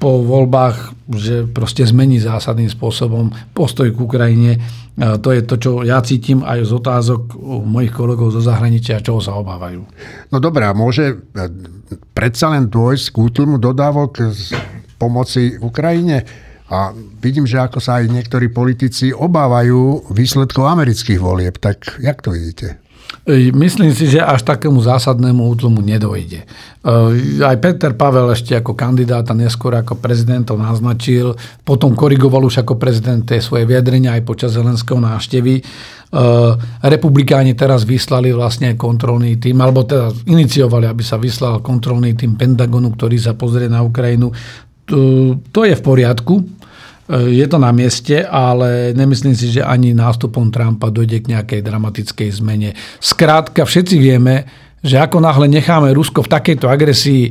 [0.00, 0.76] po voľbách,
[1.12, 4.56] že proste zmení zásadným spôsobom postoj k Ukrajine.
[4.96, 7.36] To je to, čo ja cítim aj z otázok
[7.68, 9.84] mojich kolegov zo zahraničia, čoho sa obávajú.
[10.32, 11.16] No dobrá, môže e,
[12.16, 14.56] predsa len dôjsť k útlmu dodávok z
[14.96, 16.24] pomoci Ukrajine?
[16.72, 21.60] A vidím, že ako sa aj niektorí politici obávajú výsledkov amerických volieb.
[21.60, 22.80] Tak jak to vidíte?
[23.34, 26.46] Myslím si, že až takému zásadnému útlumu nedojde.
[27.42, 31.34] Aj Peter Pavel ešte ako kandidát a neskôr ako prezident to naznačil,
[31.66, 35.58] potom korigoval už ako prezident tie svoje vyjadrenia aj počas Zelenského návštevy.
[36.86, 42.94] Republikáni teraz vyslali vlastne kontrolný tým, alebo teda iniciovali, aby sa vyslal kontrolný tým Pentagonu,
[42.94, 44.30] ktorý sa pozrie na Ukrajinu.
[45.50, 46.46] To je v poriadku,
[47.10, 52.28] je to na mieste, ale nemyslím si, že ani nástupom Trumpa dojde k nejakej dramatickej
[52.42, 52.74] zmene.
[52.98, 54.46] Skrátka, všetci vieme,
[54.82, 57.30] že ako náhle necháme Rusko v takejto agresii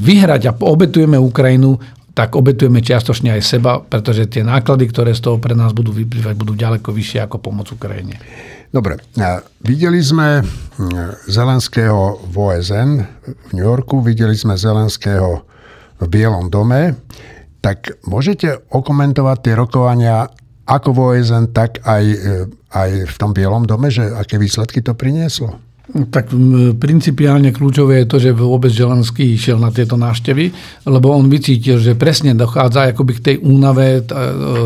[0.00, 1.76] vyhrať a obetujeme Ukrajinu,
[2.14, 6.34] tak obetujeme čiastočne aj seba, pretože tie náklady, ktoré z toho pre nás budú vyplývať,
[6.38, 8.16] budú ďaleko vyššie ako pomoc Ukrajine.
[8.70, 8.98] Dobre,
[9.62, 10.42] videli sme
[11.30, 12.90] Zelenského v OSN
[13.22, 15.46] v New Yorku, videli sme Zelenského
[15.98, 16.98] v Bielom dome.
[17.64, 20.28] Tak môžete okomentovať tie rokovania
[20.68, 22.18] ako v OSN, tak aj, e,
[22.76, 25.56] aj v tom Bielom dome, že aké výsledky to prinieslo?
[25.84, 26.32] Tak
[26.80, 30.48] principiálne kľúčové je to, že vôbec Želenský išiel na tieto návštevy,
[30.88, 34.02] lebo on vycítil, že presne dochádza akoby k tej únave e,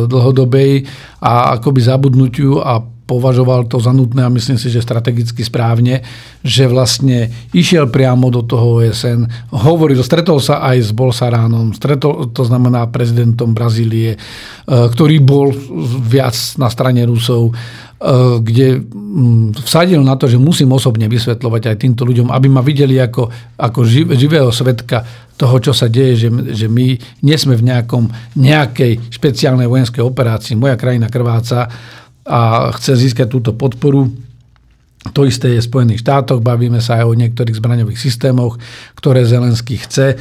[0.06, 0.86] dlhodobej
[1.18, 6.04] a akoby zabudnutiu a považoval to za nutné a myslím si, že strategicky správne,
[6.44, 12.44] že vlastne išiel priamo do toho OSN, hovoril, stretol sa aj s Bolsaránom, stretol, to
[12.44, 14.18] znamená prezidentom Brazílie, e,
[14.68, 15.56] ktorý bol
[16.04, 17.52] viac na strane Rusov, e,
[18.44, 23.00] kde mm, vsadil na to, že musím osobne vysvetľovať aj týmto ľuďom, aby ma videli
[23.00, 25.00] ako, ako živ, živého svetka
[25.38, 30.58] toho, čo sa deje, že, že my nie sme v nejakom, nejakej špeciálnej vojenskej operácii.
[30.58, 31.70] Moja krajina krváca
[32.28, 34.12] a chce získať túto podporu.
[35.16, 38.60] To isté je v Spojených štátoch, bavíme sa aj o niektorých zbraňových systémoch,
[38.98, 40.12] ktoré Zelenský chce.
[40.12, 40.16] E,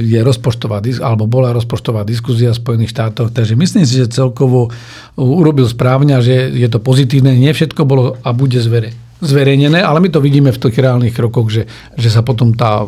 [0.00, 4.72] je rozpočtová, alebo bola rozpočtová diskuzia v Spojených štátoch, takže myslím si, že celkovo
[5.18, 7.36] urobil správne že je to pozitívne.
[7.36, 11.50] Nie všetko bolo a bude zvere, zverejnené, ale my to vidíme v tých reálnych krokoch,
[11.50, 11.66] že,
[11.98, 12.86] že sa potom tá e,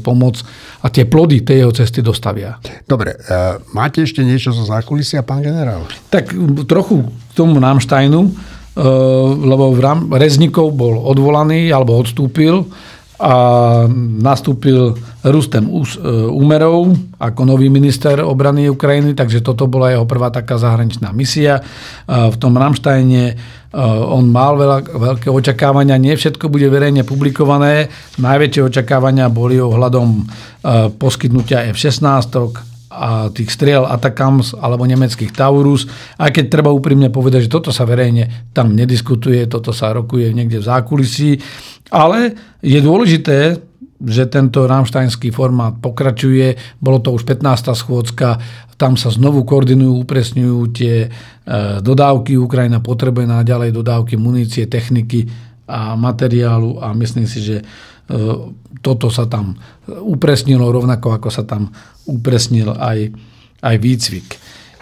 [0.00, 0.40] pomoc
[0.80, 2.56] a tie plody tej jeho cesty dostavia.
[2.88, 3.18] Dobre, e,
[3.76, 5.84] máte ešte niečo zo zákulisia, pán generál?
[6.08, 6.32] Tak
[6.64, 8.82] trochu k tomu Námštajnu Eh,
[9.40, 9.72] lebo
[10.20, 12.68] Reznikov bol odvolaný alebo odstúpil
[13.16, 13.32] a
[14.20, 14.92] nastúpil
[15.26, 15.66] Rustem
[16.30, 21.58] Úmerov eh, ako nový minister obrany Ukrajiny, takže toto bola jeho prvá taká zahraničná misia.
[21.58, 23.56] Eh, v tom Ramštajne
[24.08, 27.92] on mal veľa, veľké očakávania, nie všetko bude verejne publikované.
[28.16, 30.24] Najväčšie očakávania boli ohľadom
[30.96, 32.32] poskytnutia F-16,
[32.96, 35.84] a tých striel Atakams alebo nemeckých Taurus,
[36.16, 40.64] aj keď treba úprimne povedať, že toto sa verejne tam nediskutuje, toto sa rokuje niekde
[40.64, 41.30] v zákulisí,
[41.92, 42.32] ale
[42.64, 43.60] je dôležité,
[44.02, 46.58] že tento ramštajnský formát pokračuje.
[46.80, 47.72] Bolo to už 15.
[47.72, 48.40] schôdzka,
[48.76, 51.08] tam sa znovu koordinujú, upresňujú tie e,
[51.80, 52.36] dodávky.
[52.36, 55.24] Ukrajina potrebuje naďalej dodávky munície, techniky
[55.64, 57.56] a materiálu a myslím si, že
[58.06, 58.22] E,
[58.82, 61.74] toto sa tam upresnilo rovnako, ako sa tam
[62.06, 63.10] upresnil aj,
[63.66, 64.28] aj výcvik.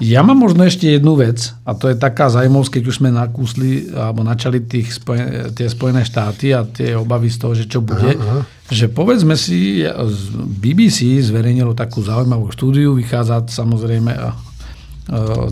[0.03, 3.95] Ja mám možno ešte jednu vec, a to je taká zaujímavosť, keď už sme nakúsli
[3.95, 8.19] alebo načali tých spojen, tie Spojené štáty a tie obavy z toho, že čo bude,
[8.19, 8.41] aha, aha.
[8.75, 9.87] že povedzme si,
[10.35, 14.23] BBC zverejnilo takú zaujímavú štúdiu, vychádza samozrejme e,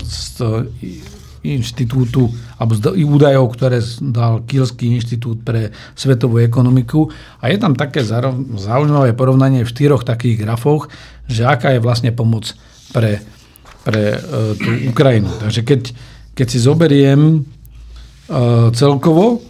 [0.03, 0.43] z
[1.43, 7.11] inštitútu, alebo z údajov, ktoré dal Kielský inštitút pre svetovú ekonomiku.
[7.43, 10.87] A je tam také zaujímavé porovnanie v štyroch takých grafoch,
[11.27, 12.55] že aká je vlastne pomoc
[12.95, 13.19] pre,
[13.83, 15.29] pre uh, tú Ukrajinu.
[15.39, 15.81] Takže keď,
[16.33, 19.43] keď si zoberiem uh, celkovo,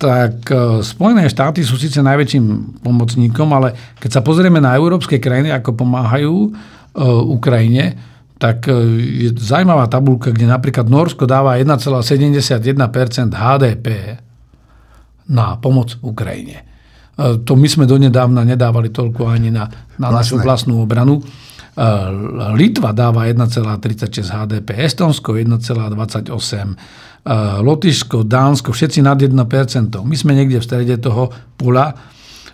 [0.00, 5.52] tak uh, Spojené štáty sú síce najväčším pomocníkom, ale keď sa pozrieme na európske krajiny,
[5.52, 6.34] ako pomáhajú
[7.30, 7.94] Ukrajine,
[8.40, 8.72] tak e,
[9.28, 12.72] je zaujímavá tabulka, kde napríklad Norsko dáva 1,71%
[13.36, 13.86] HDP
[15.28, 16.64] na pomoc Ukrajine.
[17.20, 19.68] To my sme donedávna nedávali toľko ani na,
[20.00, 21.20] na našu vlastnú obranu.
[21.80, 21.88] E,
[22.52, 26.76] Litva dáva 1,36 HDP, Estonsko 1,28,
[27.60, 29.32] Lotyšsko, Dánsko, všetci nad 1%.
[30.04, 31.92] My sme niekde v strede toho pula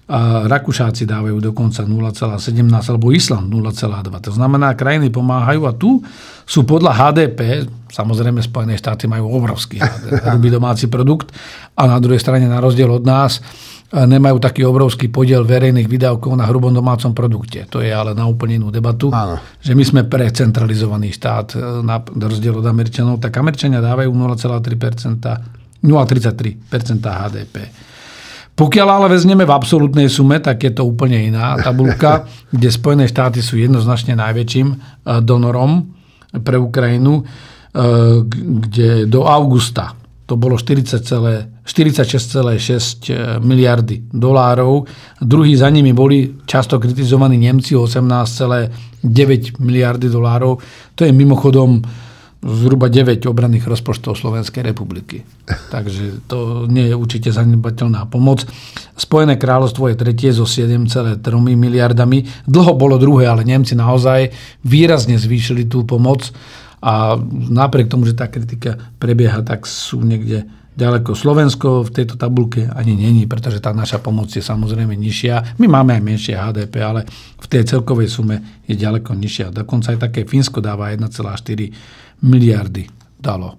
[0.07, 4.31] a Rakúšáci dávajú dokonca 0,17 alebo Island 0,2.
[4.31, 5.99] To znamená, krajiny pomáhajú a tu
[6.47, 9.83] sú podľa HDP, samozrejme Spojené štáty majú obrovský
[10.31, 11.35] hrubý domáci produkt
[11.75, 13.43] a na druhej strane na rozdiel od nás
[13.94, 17.70] nemajú taký obrovský podiel verejných výdavkov na hrubom domácom produkte.
[17.70, 19.38] To je ale na úplne inú debatu, Áno.
[19.62, 21.55] že my sme precentralizovaný štát
[21.87, 26.66] na rozdiel od Američanov, tak Američania dávajú 0,3%, 0,33%
[26.99, 27.57] HDP.
[28.57, 33.44] Pokiaľ ale vezmeme v absolútnej sume, tak je to úplne iná tabulka, kde Spojené štáty
[33.44, 34.77] sú jednoznačne najväčším e,
[35.20, 35.92] donorom
[36.40, 37.25] pre Ukrajinu, e,
[38.64, 41.62] kde do augusta to bolo 46,6
[43.39, 44.83] miliardy dolárov.
[45.23, 50.59] Druhý za nimi boli často kritizovaní Nemci 18,9 miliardy dolárov.
[50.99, 51.79] To je mimochodom
[52.47, 55.23] zhruba 9 obranných rozpočtov Slovenskej republiky.
[55.75, 58.43] Takže to nie je určite zanedbateľná pomoc.
[58.99, 61.23] Spojené kráľovstvo je tretie so 7,3
[61.55, 62.27] miliardami.
[62.51, 64.35] Dlho bolo druhé, ale Nemci naozaj
[64.67, 66.35] výrazne zvýšili tú pomoc
[66.87, 67.18] a
[67.51, 70.46] napriek tomu, že tá kritika prebieha, tak sú niekde
[70.79, 71.18] ďaleko.
[71.18, 75.59] Slovensko v tejto tabulke ani není, pretože tá naša pomoc je samozrejme nižšia.
[75.59, 77.03] My máme aj menšie HDP, ale
[77.42, 79.51] v tej celkovej sume je ďaleko nižšia.
[79.51, 82.87] Dokonca aj také Fínsko dáva 1,4 miliardy
[83.18, 83.59] dalo.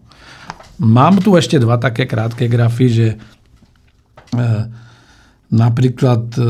[0.77, 3.17] Mám tu ešte dva také krátke grafy, že e,
[5.51, 6.41] napríklad e,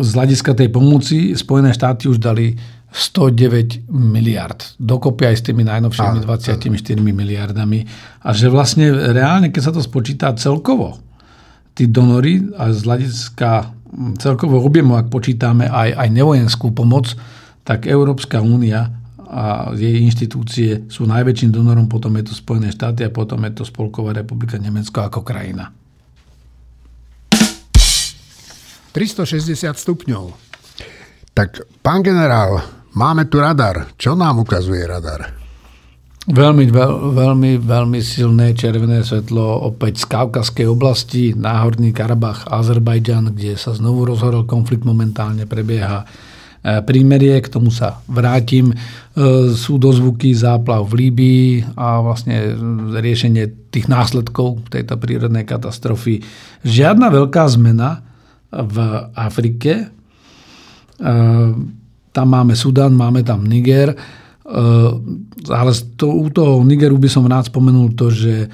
[0.00, 2.56] z hľadiska tej pomoci Spojené štáty už dali
[2.92, 4.60] 109 miliard.
[4.76, 6.68] Dokopy aj s tými najnovšími 24
[7.00, 7.88] miliardami.
[8.20, 11.00] A že vlastne reálne, keď sa to spočíta celkovo,
[11.72, 13.72] tí donory a z hľadiska
[14.20, 17.16] celkového objemu, ak počítame aj, aj nevojenskú pomoc,
[17.64, 18.92] tak Európska únia
[19.32, 23.64] a jej inštitúcie sú najväčším donorom, potom je to Spojené štáty a potom je to
[23.64, 25.72] Spolková republika Nemecko ako krajina.
[28.92, 30.36] 360 stupňov.
[31.32, 32.60] Tak, pán generál,
[32.96, 33.92] máme tu radar.
[33.96, 35.38] Čo nám ukazuje radar?
[36.22, 43.58] Veľmi, veľ, veľmi, veľmi silné červené svetlo opäť z Kaukazskej oblasti, Náhorný Karabach, Azerbajdžan, kde
[43.58, 46.06] sa znovu rozhorol konflikt, momentálne prebieha
[46.62, 48.70] prímerie, k tomu sa vrátim.
[49.58, 52.54] Sú dozvuky záplav v Líbii a vlastne
[53.02, 56.22] riešenie tých následkov tejto prírodnej katastrofy.
[56.62, 58.06] Žiadna veľká zmena
[58.54, 58.76] v
[59.18, 59.90] Afrike.
[62.12, 63.96] Tam máme Sudan, máme tam Niger.
[65.48, 65.70] Ale
[66.04, 68.52] u toho Nigeru by som rád spomenul to, že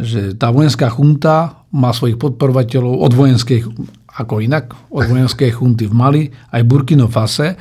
[0.00, 3.68] že tá vojenská chunta má svojich podporovateľov od vojenskej,
[4.16, 7.54] ako inak, od vojenskej chunty v Mali, aj Burkino Fase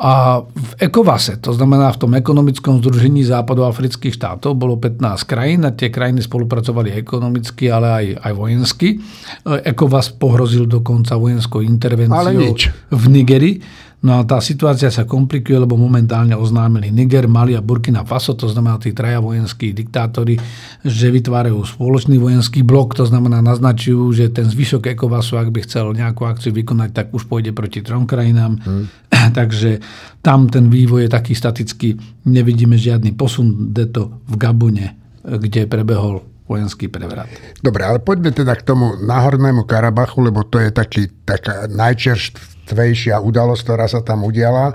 [0.00, 5.76] a v ECOVASe, to znamená v tom ekonomickom združení západoafrických štátov, bolo 15 krajín a
[5.76, 8.96] tie krajiny spolupracovali ekonomicky, ale aj, aj vojensky.
[9.44, 12.56] ECOVAS pohrozil dokonca vojenskou intervenciou
[12.96, 13.56] v Nigerii
[14.00, 18.48] No a tá situácia sa komplikuje, lebo momentálne oznámili Niger, Mali a Burkina Faso, to
[18.48, 20.40] znamená tí traja vojenskí diktátori,
[20.80, 25.92] že vytvárajú spoločný vojenský blok, to znamená naznačujú, že ten zvyšok ECOWASu, ak by chcel
[25.92, 28.56] nejakú akciu vykonať, tak už pôjde proti trom krajinám.
[28.64, 28.88] Hmm.
[29.38, 29.84] Takže
[30.24, 36.88] tam ten vývoj je taký statický, nevidíme žiadny posun, to v Gabune, kde prebehol vojenský
[36.88, 37.28] prevrat.
[37.60, 43.18] Dobre, ale poďme teda k tomu náhornému Karabachu, lebo to je taký, taká najčerstvá najčerstvejšia
[43.18, 44.74] udalosť, ktorá sa tam udiala.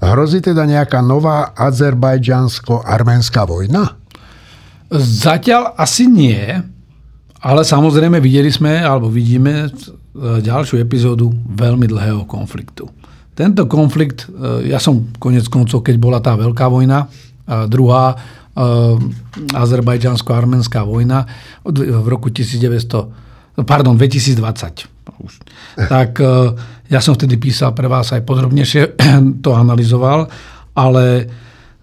[0.00, 3.96] Hrozí teda nejaká nová azerbajdžansko-arménska vojna?
[4.94, 6.40] Zatiaľ asi nie,
[7.40, 9.68] ale samozrejme videli sme, alebo vidíme
[10.14, 12.88] ďalšiu epizódu veľmi dlhého konfliktu.
[13.34, 17.10] Tento konflikt, e, ja som konec koncov, keď bola tá veľká vojna,
[17.66, 18.16] druhá e,
[19.50, 21.26] azerbajdžansko-armenská vojna
[21.66, 25.40] v roku 1900, pardon, 2020 už.
[25.76, 26.56] Tak e,
[26.88, 28.82] ja som vtedy písal pre vás aj podrobnejšie,
[29.44, 30.28] to analyzoval,
[30.74, 31.04] ale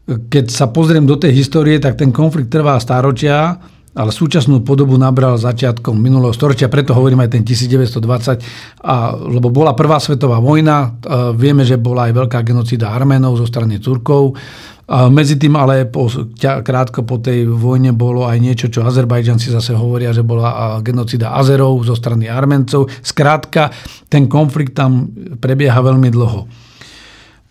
[0.06, 5.36] keď sa pozriem do tej histórie, tak ten konflikt trvá stáročia, ale súčasnú podobu nabral
[5.36, 11.36] začiatkom minulého storočia, preto hovorím aj ten 1920, a, lebo bola prvá svetová vojna, a
[11.36, 14.40] vieme, že bola aj veľká genocída Arménov zo strany Turkov,
[14.92, 19.72] a medzi tým ale po, krátko po tej vojne bolo aj niečo, čo Azerbajdžanci zase
[19.72, 22.92] hovoria, že bola genocida Azerov zo strany Armencov.
[23.00, 23.72] Skrátka,
[24.12, 25.08] ten konflikt tam
[25.40, 26.42] prebieha veľmi dlho.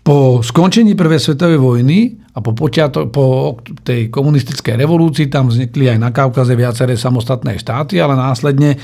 [0.05, 5.99] Po skončení Prvej svetovej vojny a po, počiato, po tej komunistickej revolúcii tam vznikli aj
[5.99, 8.79] na Kaukaze viaceré samostatné štáty, ale následne e,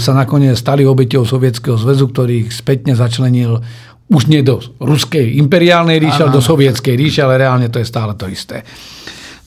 [0.00, 3.64] sa nakoniec stali obeťou Sovietskeho zväzu, ktorý ich spätne začlenil
[4.12, 8.12] už nie do ruskej imperiálnej ríše, ale do sovietskej ríše, ale reálne to je stále
[8.14, 8.62] to isté.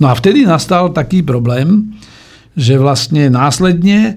[0.01, 1.95] No a vtedy nastal taký problém,
[2.58, 4.13] že vlastne následne e,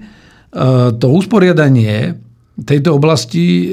[0.95, 2.19] to usporiadanie
[2.59, 3.65] tejto oblasti e,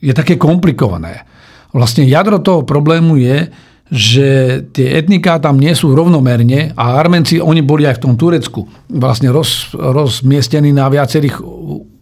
[0.00, 1.24] je také komplikované.
[1.72, 3.48] Vlastne jadro toho problému je,
[3.86, 4.28] že
[4.74, 9.30] tie etniká tam nie sú rovnomerne a Armenci, oni boli aj v tom Turecku vlastne
[9.30, 11.38] roz, rozmiestnení na viacerých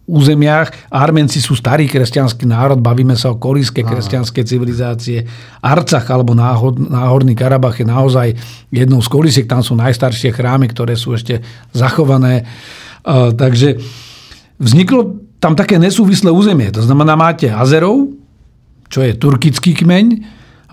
[0.05, 0.93] územiach.
[0.93, 5.25] Armenci sú starý kresťanský národ, bavíme sa o kolískej kresťanskej civilizácie.
[5.65, 8.37] Arcach alebo náhod, Náhorný Karabach je naozaj
[8.69, 11.41] jednou z kolísiek, tam sú najstaršie chrámy, ktoré sú ešte
[11.73, 12.45] zachované.
[13.01, 13.81] Uh, takže
[14.61, 16.69] vzniklo tam také nesúvislé územie.
[16.73, 18.13] To znamená, máte Azerov,
[18.89, 20.05] čo je turkický kmeň,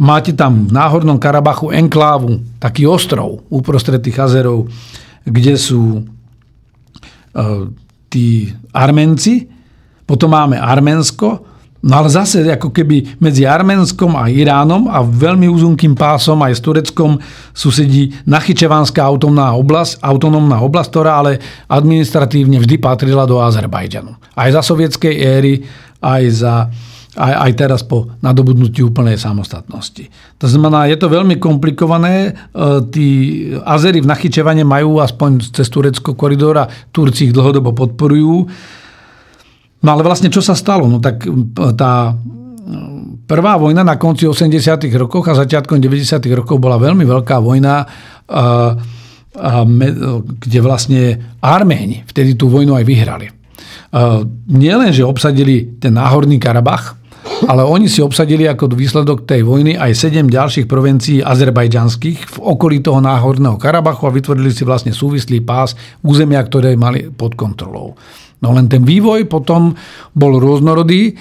[0.00, 4.68] máte tam v Náhornom Karabachu enklávu, taký ostrov uprostred tých Azerov,
[5.24, 6.04] kde sú
[8.12, 9.48] tí Armenci,
[10.04, 11.40] potom máme Arménsko,
[11.80, 16.60] no ale zase ako keby medzi Arménskom a Iránom a veľmi úzunkým pásom aj s
[16.60, 17.16] Tureckom
[17.56, 21.40] susedí Nachyčevanská autonómna oblasť, autonómna oblasť, ktorá ale
[21.72, 24.12] administratívne vždy patrila do Azerbajdžanu.
[24.36, 25.64] Aj za sovietskej éry,
[26.04, 26.54] aj za
[27.12, 30.08] aj, aj teraz po nadobudnutí úplnej samostatnosti.
[30.40, 32.14] To znamená, je to veľmi komplikované.
[32.24, 32.32] E,
[32.88, 33.06] tí
[33.60, 38.48] Azery v Nachyčevane majú aspoň cez Turecko koridora, Turci ich dlhodobo podporujú.
[39.82, 40.88] No ale vlastne čo sa stalo?
[40.88, 41.26] No tak
[41.76, 42.16] tá
[43.26, 44.86] prvá vojna na konci 80.
[44.94, 46.22] rokoch a začiatkom 90.
[46.32, 47.82] rokov bola veľmi veľká vojna,
[50.38, 51.02] kde vlastne
[51.42, 53.26] Arméni vtedy tú vojnu aj vyhrali.
[54.48, 57.01] Nielen, že obsadili ten náhorný Karabach,
[57.46, 62.82] ale oni si obsadili ako výsledok tej vojny aj sedem ďalších provincií azerbajdžanských v okolí
[62.82, 67.94] toho náhorného Karabachu a vytvorili si vlastne súvislý pás územia, ktoré mali pod kontrolou.
[68.42, 69.70] No len ten vývoj potom
[70.18, 71.10] bol rôznorodý.
[71.10, 71.12] E,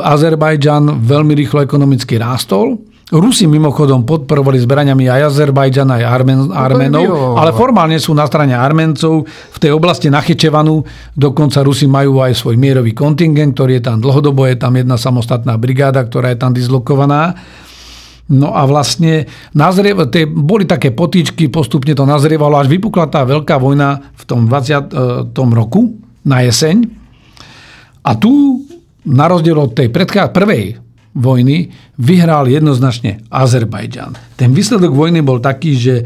[0.00, 7.38] Azerbajdžan veľmi rýchlo ekonomicky rástol Rusi mimochodom podporovali zbraniami aj Azerbajdžan, aj Armen, no Armenov,
[7.38, 9.22] ale formálne sú na strane Armencov.
[9.30, 10.82] V tej oblasti Nachyčevanu
[11.14, 15.54] dokonca Rusi majú aj svoj mierový kontingent, ktorý je tam dlhodobo, je tam jedna samostatná
[15.54, 17.38] brigáda, ktorá je tam dislokovaná.
[18.26, 23.54] No a vlastne nazriev, tie, boli také potýčky, postupne to nazrievalo, až vypukla tá veľká
[23.62, 25.30] vojna v tom 20.
[25.30, 25.94] Tom roku,
[26.26, 26.90] na jeseň.
[28.02, 28.66] A tu,
[29.06, 30.85] na rozdiel od tej predchá, prvej
[31.16, 34.36] vojny vyhral jednoznačne Azerbajdžan.
[34.36, 36.04] Ten výsledok vojny bol taký, že,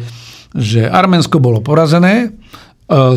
[0.55, 2.29] že Arménsko bolo porazené, e,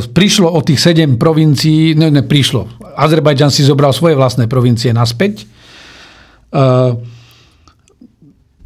[0.01, 2.81] prišlo o tých sedem provincií, ne, ne, prišlo.
[2.97, 5.45] Azerbajdžan si zobral svoje vlastné provincie naspäť, e,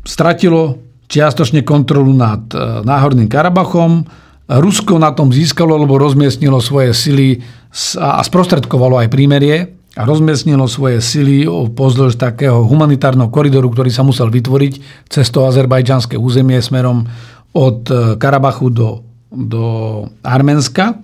[0.08, 2.52] stratilo čiastočne kontrolu nad
[2.84, 4.04] Náhorným Karabachom,
[4.48, 7.44] Rusko na tom získalo, lebo rozmiestnilo svoje sily
[8.00, 14.30] a sprostredkovalo aj prímerie a rozmiestnilo svoje sily pozdĺž takého humanitárneho koridoru, ktorý sa musel
[14.30, 14.74] vytvoriť
[15.10, 17.10] cez to azerbajdžanské územie smerom
[17.58, 19.02] od e, Karabachu do,
[19.34, 19.64] do
[20.22, 20.94] Arménska.
[20.94, 20.96] E,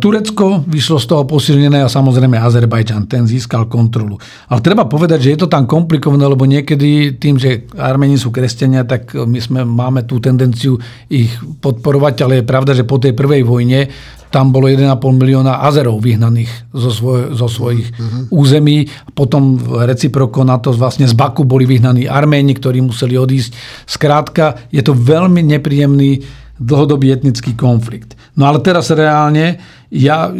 [0.00, 4.16] Turecko vyšlo z toho posilnené a samozrejme Azerbajdžan, ten získal kontrolu.
[4.48, 8.88] Ale treba povedať, že je to tam komplikované, lebo niekedy tým, že Armeni sú kresťania,
[8.88, 10.80] tak my sme, máme tú tendenciu
[11.12, 11.28] ich
[11.60, 13.92] podporovať, ale je pravda, že po tej prvej vojne
[14.32, 18.32] tam bolo 1,5 milióna Azerov vyhnaných zo, svoj, zo svojich uh-huh.
[18.32, 18.88] území.
[19.12, 23.52] Potom reciproko na to vlastne z Baku boli vyhnaní Arméni, ktorí museli odísť.
[23.84, 26.24] Skrátka, je to veľmi nepríjemný
[26.56, 28.16] dlhodobý etnický konflikt.
[28.40, 29.60] No ale teraz reálne
[29.92, 30.32] ja,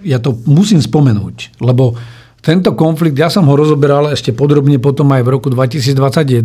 [0.00, 2.00] ja to musím spomenúť, lebo
[2.40, 6.44] tento konflikt, ja som ho rozoberal ešte podrobne potom aj v roku 2021,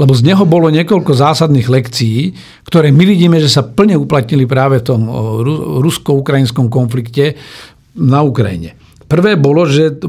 [0.00, 2.32] lebo z neho bolo niekoľko zásadných lekcií,
[2.64, 5.00] ktoré my vidíme, že sa plne uplatnili práve v tom
[5.84, 7.36] rusko-ukrajinskom konflikte
[8.00, 8.76] na Ukrajine.
[9.04, 10.00] Prvé bolo, že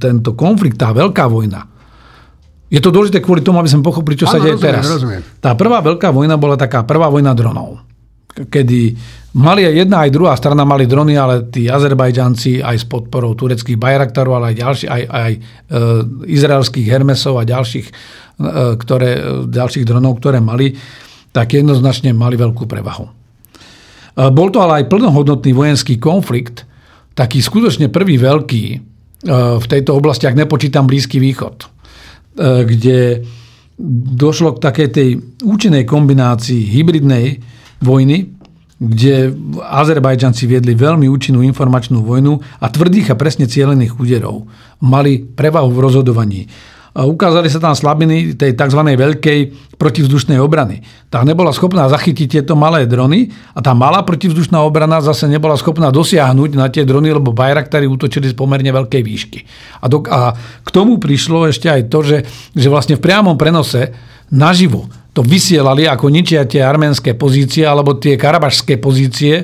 [0.00, 1.68] tento konflikt, tá veľká vojna,
[2.68, 4.84] je to dôležité kvôli tomu, aby sme pochopili, čo sa deje rozumiem, teraz.
[4.84, 5.22] Rozumiem.
[5.40, 7.87] Tá prvá veľká vojna bola taká prvá vojna dronov
[8.46, 8.94] kedy
[9.34, 14.38] mali jedna, aj druhá strana mali drony, ale tí Azerbajdžanci aj s podporou tureckých Bayraktarov,
[14.38, 15.40] ale aj, ďalší, aj, aj e,
[16.30, 17.92] izraelských Hermesov a ďalších, e,
[18.78, 20.78] ktoré, e, ďalších dronov, ktoré mali,
[21.34, 23.06] tak jednoznačne mali veľkú prevahu.
[23.06, 23.12] E,
[24.30, 26.62] bol to ale aj plnohodnotný vojenský konflikt,
[27.18, 28.76] taký skutočne prvý veľký e,
[29.58, 31.66] v tejto oblasti, ak nepočítam Blízky východ, e,
[32.62, 32.98] kde
[34.18, 35.08] došlo k takej tej
[35.46, 38.38] účinnej kombinácii hybridnej vojny,
[38.78, 44.46] kde Azerbajdžanci viedli veľmi účinnú informačnú vojnu a tvrdých a presne cielených úderov.
[44.78, 46.40] Mali prevahu v rozhodovaní.
[46.98, 48.80] Ukázali sa tam slabiny tej tzv.
[48.82, 49.38] veľkej
[49.78, 50.82] protivzdušnej obrany.
[51.06, 55.94] Tá nebola schopná zachytiť tieto malé drony a tá malá protivzdušná obrana zase nebola schopná
[55.94, 59.40] dosiahnuť na tie drony, lebo Bayraktari útočili z pomerne veľkej výšky.
[59.78, 60.34] A, do, a
[60.66, 62.18] k tomu prišlo ešte aj to, že,
[62.58, 63.94] že vlastne v priamom prenose
[64.34, 69.42] naživo to vysielali, ako ničia tie arménske pozície alebo tie karabašské pozície,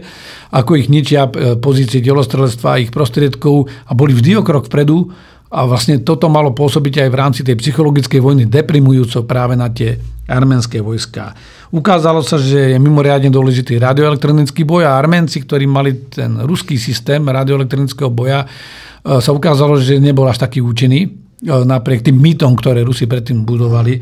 [0.54, 5.10] ako ich ničia e, pozície delostrelectva a ich prostriedkov a boli vždy o krok vpredu
[5.50, 9.98] a vlastne toto malo pôsobiť aj v rámci tej psychologickej vojny deprimujúco práve na tie
[10.30, 11.34] arménske vojská.
[11.74, 17.18] Ukázalo sa, že je mimoriadne dôležitý radioelektronický boj a Arménci, ktorí mali ten ruský systém
[17.26, 23.10] radioelektronického boja, e, sa ukázalo, že nebol až taký účinný napriek tým mýtom, ktoré Rusi
[23.10, 23.98] predtým budovali.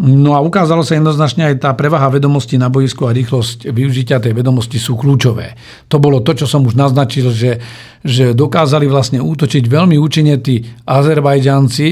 [0.00, 4.32] No a ukázalo sa jednoznačne aj tá prevaha vedomosti na boisku a rýchlosť využitia tej
[4.32, 5.52] vedomosti sú kľúčové.
[5.92, 7.60] To bolo to, čo som už naznačil, že,
[8.00, 11.88] že dokázali vlastne útočiť veľmi účinne tí Azerbajdžanci,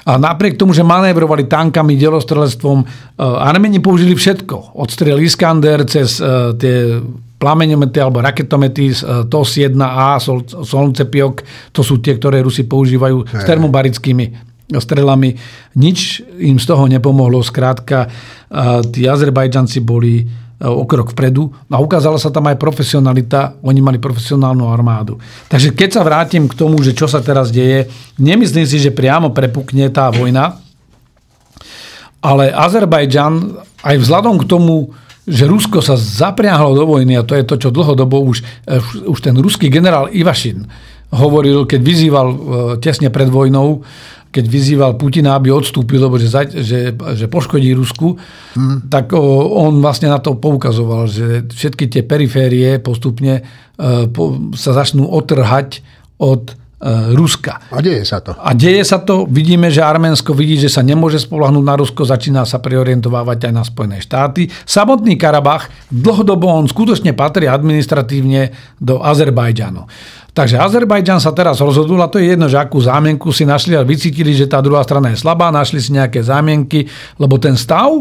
[0.00, 2.84] a napriek tomu, že manévrovali tankami, delostrelectvom, e,
[3.20, 4.80] Armeni použili všetko.
[4.80, 6.76] Od strel Iskander cez e, tie
[7.40, 8.94] plameňomety alebo raketomety e,
[9.26, 10.20] TOS-1A,
[10.60, 11.34] Solncepiok,
[11.72, 15.34] to sú tie, ktoré Rusi používajú s termobarickými strelami.
[15.74, 17.40] Nič im z toho nepomohlo.
[17.40, 18.08] Skrátka, e,
[18.92, 20.24] tí Azerbajdžanci boli e,
[20.68, 25.16] o krok vpredu a ukázala sa tam aj profesionalita, oni mali profesionálnu armádu.
[25.48, 27.88] Takže keď sa vrátim k tomu, že čo sa teraz deje,
[28.20, 30.60] nemyslím si, že priamo prepukne tá vojna,
[32.20, 34.92] ale Azerbajdžan aj vzhľadom k tomu,
[35.26, 39.18] že Rusko sa zapriahlo do vojny a to je to, čo dlhodobo už, eh, už
[39.20, 40.64] ten ruský generál Ivašin
[41.10, 42.38] hovoril, keď vyzýval eh,
[42.80, 43.82] tesne pred vojnou,
[44.30, 46.30] keď vyzýval Putina, aby odstúpil, lebo že,
[46.62, 48.14] že, že poškodí Rusku,
[48.54, 48.86] hmm.
[48.86, 54.04] tak on vlastne na to poukazoval, že všetky tie periférie postupne eh,
[54.54, 55.82] sa začnú otrhať
[56.22, 56.54] od
[57.12, 57.60] Ruska.
[57.68, 58.32] A deje sa to.
[58.40, 59.28] A deje sa to.
[59.28, 63.60] Vidíme, že Arménsko vidí, že sa nemôže spolahnúť na Rusko, začína sa preorientovávať aj na
[63.60, 64.48] Spojené štáty.
[64.64, 69.84] Samotný Karabach dlhodobo on skutočne patrí administratívne do Azerbajdžanu.
[70.32, 73.84] Takže Azerbajdžan sa teraz rozhodol, a to je jedno, že akú zámienku si našli a
[73.84, 76.88] vycítili, že tá druhá strana je slabá, našli si nejaké zámienky,
[77.20, 77.92] lebo ten stav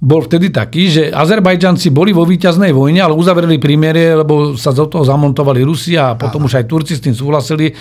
[0.00, 4.88] bol vtedy taký, že Azerbajdžanci boli vo víťaznej vojne, ale uzavreli prímerie, lebo sa do
[4.88, 6.46] toho zamontovali Rusia a potom Aha.
[6.48, 7.76] už aj Turci s tým súhlasili.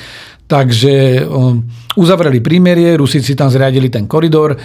[0.49, 1.63] Takže um,
[1.95, 4.57] uzavreli prímerie, Rusi si tam zriadili ten koridor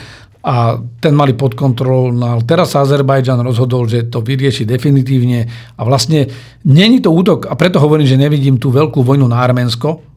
[0.45, 2.11] a ten mali pod kontrolou.
[2.11, 5.47] No teraz sa Azerbajdžan rozhodol, že to vyrieši definitívne
[5.79, 6.27] a vlastne
[6.67, 10.13] není to útok, a preto hovorím, že nevidím tú veľkú vojnu na Arménsko,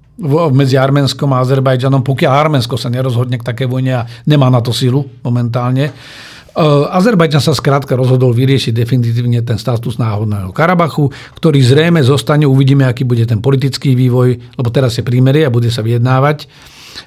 [0.50, 4.74] medzi Arménskom a Azerbajdžanom, pokiaľ Arménsko sa nerozhodne k také vojne a nemá na to
[4.74, 5.94] silu momentálne.
[6.90, 13.06] Azerbajdžan sa skrátka rozhodol vyriešiť definitívne ten status náhodného Karabachu, ktorý zrejme zostane, uvidíme, aký
[13.06, 16.50] bude ten politický vývoj, lebo teraz je prímerie a bude sa vyjednávať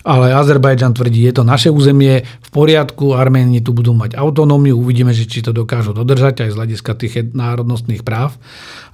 [0.07, 5.11] ale Azerbajdžan tvrdí, je to naše územie, v poriadku, Arméni tu budú mať autonómiu, uvidíme,
[5.11, 8.38] že či to dokážu dodržať aj z hľadiska tých národnostných práv,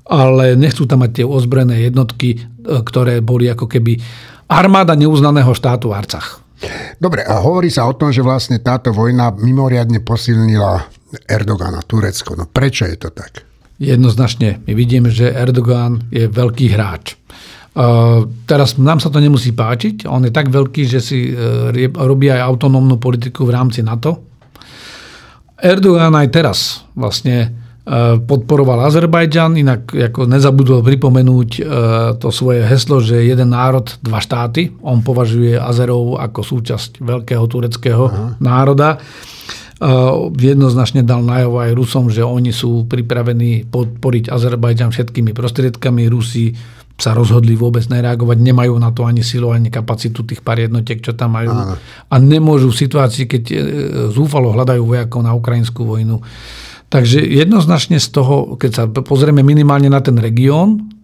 [0.07, 2.39] ale nechcú tam mať tie ozbrojené jednotky, e,
[2.81, 3.99] ktoré boli ako keby
[4.47, 6.46] armáda neuznaného štátu Arcach.
[6.97, 10.89] Dobre, a hovorí sa o tom, že vlastne táto vojna mimoriadne posilnila
[11.29, 12.33] Erdogana, Turecko.
[12.33, 13.45] No prečo je to tak?
[13.77, 14.65] Jednoznačne.
[14.65, 17.21] My vidíme, že Erdogan je veľký hráč.
[17.77, 20.09] Uh, teraz nám sa to nemusí páčiť.
[20.09, 24.25] On je tak veľký, že si uh, robí aj autonómnu politiku v rámci NATO.
[25.61, 26.59] Erdogan aj teraz
[26.97, 27.66] vlastne
[28.27, 31.51] podporoval Azerbajdžan, inak ako nezabudol pripomenúť
[32.19, 34.75] to svoje heslo, že jeden národ, dva štáty.
[34.83, 38.35] On považuje Azerov ako súčasť veľkého tureckého Aha.
[38.43, 38.99] národa.
[40.35, 46.11] Jednoznačne dal najavo aj Rusom, že oni sú pripravení podporiť Azerbajdžan všetkými prostriedkami.
[46.11, 46.59] Rusi
[46.97, 51.15] sa rozhodli vôbec nereagovať, nemajú na to ani silu, ani kapacitu tých pár jednotiek, čo
[51.15, 51.53] tam majú.
[51.55, 51.77] Áno.
[52.09, 53.43] A nemôžu v situácii, keď
[54.11, 56.19] zúfalo hľadajú vojakov na ukrajinskú vojnu.
[56.87, 60.95] Takže jednoznačne z toho, keď sa pozrieme minimálne na ten región,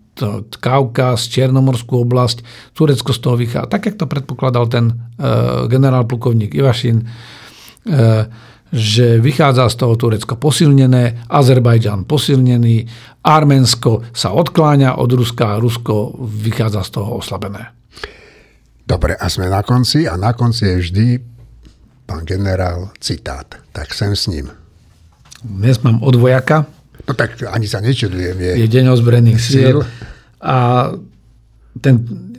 [0.60, 2.44] Kaukaz, Černomorskú oblasť,
[2.76, 3.72] Turecko z toho vychádza.
[3.72, 8.28] Tak, jak to predpokladal ten uh, generál plukovník Ivašin, uh,
[8.72, 12.88] že vychádza z toho Turecko posilnené, Azerbajdžan posilnený,
[13.24, 17.72] Arménsko sa odkláňa od Ruska a Rusko vychádza z toho oslabené.
[18.84, 21.06] Dobre, a sme na konci a na konci je vždy
[22.04, 23.48] pán generál citát.
[23.72, 24.61] Tak sem s ním.
[25.42, 26.64] Dnes mám od vojaka.
[27.02, 28.38] No tak ani sa nečudujem.
[28.38, 29.82] Je, je deň ozbrojených síl.
[30.38, 30.90] A
[31.82, 31.94] ten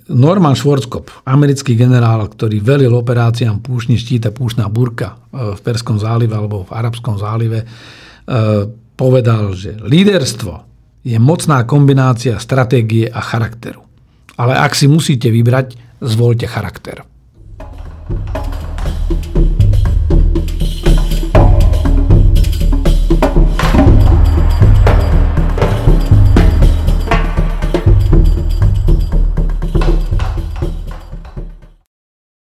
[0.08, 6.36] Norman Schwarzkopf, americký generál, ktorý velil operáciám Púšni štíta Púšna burka e, v Perskom zálive
[6.36, 7.68] alebo v Arabskom zálive, e,
[8.99, 10.54] povedal, že líderstvo
[11.04, 13.84] je mocná kombinácia stratégie a charakteru.
[14.39, 17.04] Ale ak si musíte vybrať, zvolte charakter.